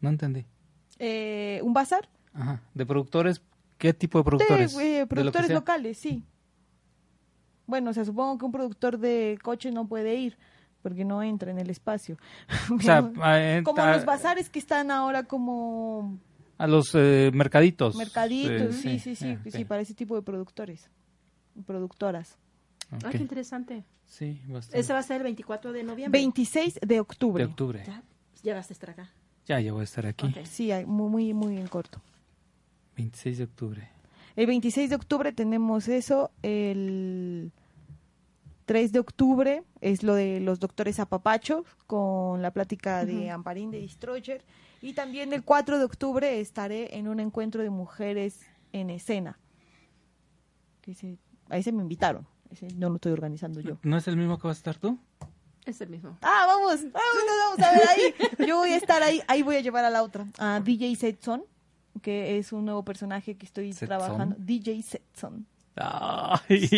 [0.00, 0.44] No entendí.
[0.98, 2.08] ¿Un bazar?
[2.34, 2.62] Ajá.
[2.74, 3.42] ¿De productores?
[3.80, 4.76] ¿Qué tipo de productores?
[4.76, 6.22] De, productores locales, sí.
[7.70, 10.36] Bueno, o sea, supongo que un productor de coche no puede ir
[10.82, 12.16] porque no entra en el espacio.
[12.74, 13.00] O sea,
[13.64, 16.18] como los bazares que están ahora como
[16.58, 17.96] a los eh, mercaditos.
[17.96, 20.90] Mercaditos, sí, sí, sí, sí, para ese tipo de productores,
[21.64, 22.36] productoras.
[22.90, 23.84] Ah, qué interesante.
[24.04, 24.80] Sí, bastante.
[24.80, 26.20] Ese va a ser el 24 de noviembre.
[26.20, 27.44] 26 de octubre.
[27.44, 27.84] De octubre.
[28.42, 29.10] Ya, vas a estar acá.
[29.46, 30.34] Ya, ya voy a estar aquí.
[30.44, 32.02] Sí, muy, muy, muy en corto.
[32.96, 33.88] 26 de octubre.
[34.36, 37.52] El 26 de octubre tenemos eso, el
[38.70, 43.80] 3 de octubre es lo de los doctores Apapacho con la plática de Amparín de
[43.80, 44.44] Destroyer.
[44.80, 49.40] Y también el 4 de octubre estaré en un encuentro de mujeres en escena.
[51.48, 52.28] ahí se me invitaron.
[52.76, 53.76] no lo estoy organizando yo.
[53.82, 55.00] ¿No es el mismo que vas a estar tú?
[55.64, 56.16] Es el mismo.
[56.22, 58.46] Ah, vamos, vamos, vamos a ver ahí.
[58.46, 60.28] Yo voy a estar ahí, ahí voy a llevar a la otra.
[60.38, 61.42] A DJ Setson,
[62.02, 64.36] que es un nuevo personaje que estoy trabajando.
[64.38, 65.44] DJ Setson.
[65.74, 66.68] Ay,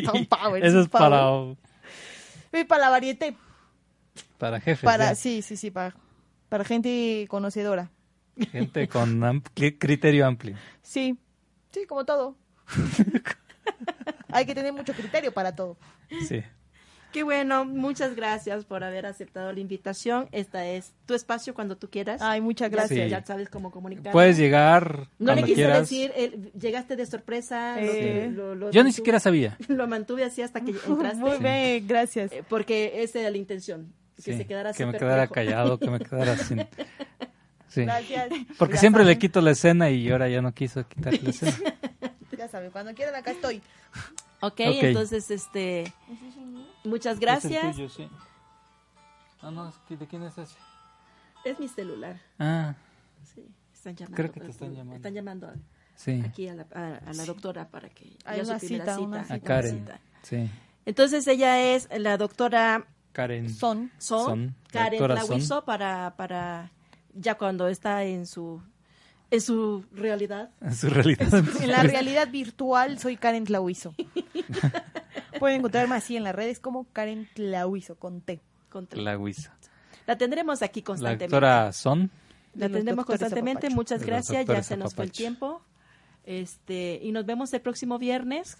[0.62, 1.54] eso es para
[2.68, 3.36] para la varieté.
[4.38, 4.84] Para jefes.
[4.84, 5.94] Para, sí, sí, sí, para,
[6.48, 7.90] para gente conocedora.
[8.50, 9.42] Gente con
[9.78, 10.56] criterio amplio.
[10.82, 11.18] Sí,
[11.70, 12.36] sí, como todo.
[14.32, 15.76] Hay que tener mucho criterio para todo.
[16.28, 16.42] Sí.
[17.12, 20.28] Qué bueno, muchas gracias por haber aceptado la invitación.
[20.32, 22.22] Esta es tu espacio cuando tú quieras.
[22.22, 23.10] Ay, muchas gracias.
[23.10, 24.12] Ya sabes cómo comunicar.
[24.12, 25.08] Puedes llegar.
[25.18, 26.10] No le quise decir,
[26.58, 27.76] llegaste de sorpresa.
[27.78, 28.34] Eh,
[28.72, 29.58] yo ni siquiera sabía.
[29.68, 31.18] Lo mantuve así hasta que entraste.
[31.18, 32.32] Muy bien, gracias.
[32.32, 33.92] Eh, porque esa era la intención.
[34.24, 36.66] Que se quedara Que me quedara callado, que me quedara sin.
[37.68, 37.82] Sí.
[37.82, 38.28] Gracias.
[38.58, 41.56] Porque siempre le quito la escena y ahora ya no quiso quitar la escena.
[42.38, 43.60] ya sabes, cuando quieran acá estoy.
[44.44, 45.92] Ok, entonces, este,
[46.84, 47.64] muchas gracias.
[47.64, 48.08] Es tuyo, sí.
[49.40, 50.56] Ah, no, ¿de quién es ese?
[51.44, 52.20] Es mi celular.
[52.38, 52.74] Ah.
[53.24, 54.16] Sí, están llamando.
[54.16, 54.94] Creo que te están llamando.
[54.94, 55.52] Están llamando
[55.96, 56.22] sí.
[56.24, 59.88] aquí a la, a, la doctora para que Hay una cita, una cita, A Karen,
[60.22, 60.48] sí.
[60.84, 63.90] Entonces ella es la doctora Karen Son.
[63.98, 64.54] Son.
[64.70, 66.70] Karen Lawiso para, para
[67.14, 68.62] ya cuando está en su
[69.30, 70.50] en su realidad.
[70.60, 71.32] En su realidad.
[71.62, 73.94] En la realidad virtual soy Karen Tlahuizo.
[75.42, 78.40] pueden encontrar más así en las redes como Karen Clauizo con T.
[78.70, 78.88] Con.
[80.06, 81.24] La tendremos aquí La constantemente.
[81.26, 82.10] doctora Son.
[82.54, 83.66] La tendremos constantemente.
[83.66, 83.74] Apapacho.
[83.74, 84.46] Muchas gracias.
[84.46, 85.60] Ya se nos fue el tiempo.
[86.24, 88.56] Este, y nos vemos el próximo viernes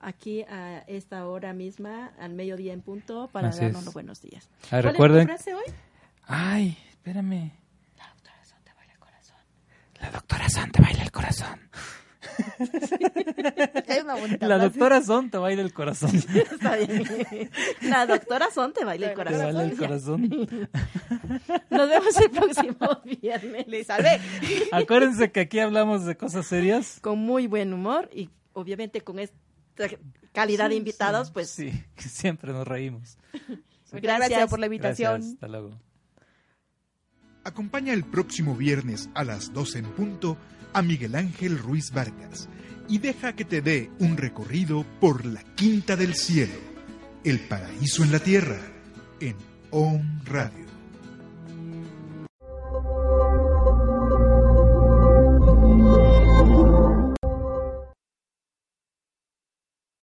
[0.00, 3.84] aquí a esta hora misma, al mediodía en punto, para Así darnos es.
[3.86, 4.50] los buenos días.
[4.68, 5.26] ¿Cuál es tu recuerden.
[5.26, 5.64] frase hoy?
[6.26, 7.50] Ay, espérame.
[7.96, 9.36] La doctora Son te baila el corazón.
[10.02, 11.60] La doctora Son te baila el corazón.
[13.88, 14.68] Hay una bonita La frase.
[14.70, 16.10] doctora Son te baila el corazón.
[16.14, 17.50] Está bien.
[17.82, 19.40] La doctora Son te baila el Te corazón.
[19.54, 20.30] baila el corazón.
[21.70, 22.76] Nos vemos el próximo
[23.20, 23.66] viernes.
[23.68, 24.20] Le salvé.
[24.72, 26.98] Acuérdense que aquí hablamos de cosas serias.
[27.00, 29.36] Con muy buen humor y obviamente con esta
[30.32, 33.18] calidad de invitados, pues Sí, que siempre nos reímos.
[33.92, 35.22] Gracias por la Gracias, invitación.
[35.22, 35.70] hasta luego.
[37.44, 40.36] Acompaña el próximo viernes a las 12 en punto
[40.74, 42.48] a Miguel Ángel Ruiz Vargas
[42.88, 46.54] y deja que te dé un recorrido por la Quinta del Cielo,
[47.24, 48.60] el paraíso en la tierra,
[49.20, 49.36] en
[49.70, 50.63] OM Radio.